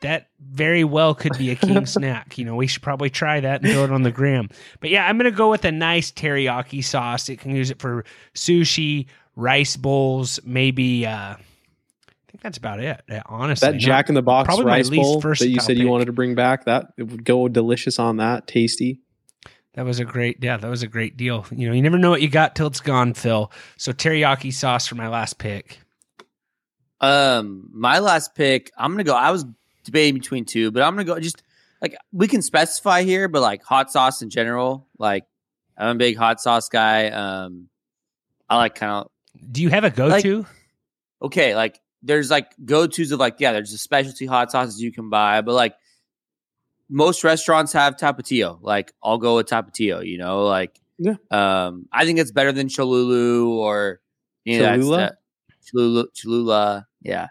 [0.00, 2.38] that very well could be a king snack.
[2.38, 4.48] You know, we should probably try that and throw it on the gram.
[4.80, 7.28] But yeah, I'm gonna go with a nice teriyaki sauce.
[7.28, 8.04] It can use it for
[8.34, 9.06] sushi,
[9.36, 11.06] rice bowls, maybe.
[11.06, 13.00] uh I think that's about it.
[13.10, 15.78] uh, Honestly, That Jack in the Box probably my rice bowl first that you said
[15.78, 18.46] you wanted to bring back, that it would go delicious on that.
[18.46, 19.00] Tasty.
[19.74, 21.46] That was a great, yeah, that was a great deal.
[21.50, 23.50] You know, you never know what you got till it's gone, Phill.
[23.78, 25.78] So teriyaki sauce for my last pick.
[27.00, 29.14] Um, my last pick, I'm gonna go.
[29.14, 29.44] I was
[29.88, 31.42] debating between two, but I'm gonna go just
[31.80, 34.86] like we can specify here, but like hot sauce in general.
[34.98, 35.24] Like
[35.76, 37.08] I'm a big hot sauce guy.
[37.08, 37.68] Um,
[38.48, 39.10] I like kind of
[39.50, 40.46] Do you have a go-to?
[41.22, 44.92] okay, like there's like go tos of like yeah, there's the specialty hot sauces you
[44.92, 45.74] can buy, but like
[46.90, 48.58] most restaurants have tapatio.
[48.60, 50.06] Like I'll go with tapatio.
[50.06, 51.14] You know, like Yeah.
[51.30, 54.00] Um, I think it's better than Cholulu or
[54.44, 54.96] you know, Cholula?
[54.98, 56.04] that's Cholula.
[56.14, 56.86] Cholula.
[57.02, 57.28] Yeah.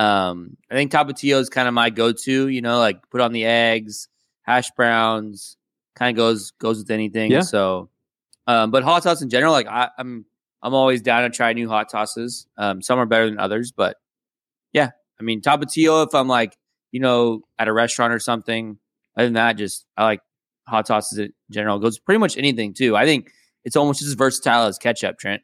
[0.00, 2.48] Um, I think tapatio is kind of my go-to.
[2.48, 4.08] You know, like put on the eggs,
[4.42, 5.58] hash browns,
[5.94, 7.30] kind of goes goes with anything.
[7.30, 7.42] Yeah.
[7.42, 7.90] So,
[8.46, 10.24] um, but hot sauce in general, like I, I'm
[10.62, 12.46] I'm always down to try new hot sauces.
[12.56, 13.98] Um, some are better than others, but
[14.72, 14.90] yeah,
[15.20, 16.06] I mean tapatio.
[16.06, 16.56] If I'm like
[16.92, 18.78] you know at a restaurant or something,
[19.18, 20.20] other than that, just I like
[20.66, 21.76] hot sauces in general.
[21.76, 22.96] It goes pretty much anything too.
[22.96, 23.32] I think
[23.64, 25.42] it's almost just as versatile as ketchup, Trent.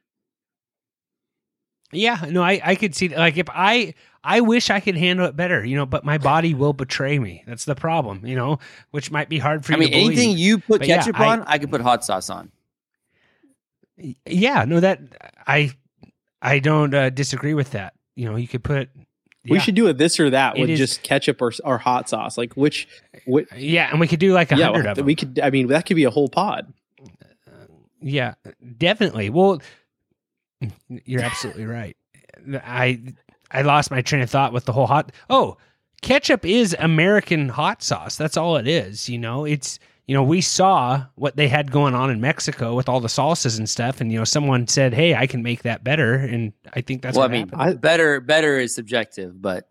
[1.96, 5.36] Yeah, no, I, I could see like if I I wish I could handle it
[5.36, 7.44] better, you know, but my body will betray me.
[7.46, 8.58] That's the problem, you know,
[8.90, 10.18] which might be hard for I you mean, to believe.
[10.18, 12.50] anything you put But ketchup I- on, I could put hot sauce on.
[14.26, 15.00] yeah, no, that
[15.46, 15.70] I
[16.42, 17.94] I don't uh, disagree with that.
[18.14, 18.88] You know, you could put.
[19.48, 22.08] We should do a this or that It with is- just ketchup or, or hot
[22.08, 22.36] sauce.
[22.36, 22.88] Like which,
[23.28, 25.06] which Yeah, and we could do like a yeah, hundred of them.
[25.06, 25.38] we could.
[25.40, 26.72] I mean, that could be a whole pod.
[28.00, 28.34] Yeah,
[28.76, 29.30] definitely.
[29.30, 29.62] Well,
[30.88, 31.96] you're absolutely right.
[32.54, 33.00] I
[33.50, 35.12] I lost my train of thought with the whole hot.
[35.30, 35.56] Oh,
[36.02, 38.16] ketchup is American hot sauce.
[38.16, 39.08] That's all it is.
[39.08, 42.88] You know, it's you know we saw what they had going on in Mexico with
[42.88, 45.84] all the salsas and stuff, and you know someone said, "Hey, I can make that
[45.84, 47.62] better," and I think that's well, I what mean, happened.
[47.62, 49.68] I- better better is subjective, but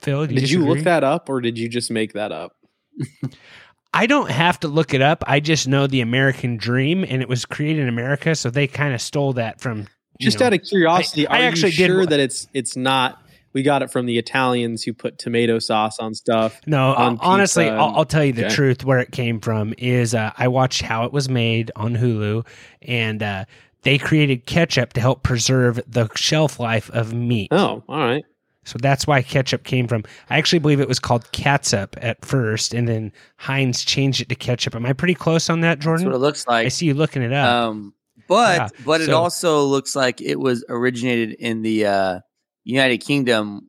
[0.00, 2.56] Phill, do Did you look that up, or did you just make that up?
[3.94, 5.22] I don't have to look it up.
[5.26, 8.94] I just know the American dream, and it was created in America, so they kind
[8.94, 9.86] of stole that from.
[10.20, 13.18] Just know, out of curiosity, I are actually did sure that it's it's not?
[13.52, 16.58] We got it from the Italians who put tomato sauce on stuff.
[16.66, 18.54] No, on honestly, pizza I'll, I'll tell you the okay.
[18.54, 18.84] truth.
[18.84, 22.46] Where it came from is uh, I watched how it was made on Hulu,
[22.80, 23.44] and uh,
[23.82, 27.48] they created ketchup to help preserve the shelf life of meat.
[27.50, 28.24] Oh, all right.
[28.64, 30.04] So that's why ketchup came from.
[30.30, 34.34] I actually believe it was called catsup at first, and then Heinz changed it to
[34.36, 34.76] ketchup.
[34.76, 36.04] Am I pretty close on that, Jordan?
[36.06, 36.66] that's what it looks like.
[36.66, 37.48] I see you looking it up.
[37.48, 37.92] Um,
[38.28, 42.20] but Yeah, but it also looks like it was originated in the uh,
[42.64, 43.68] United Kingdom.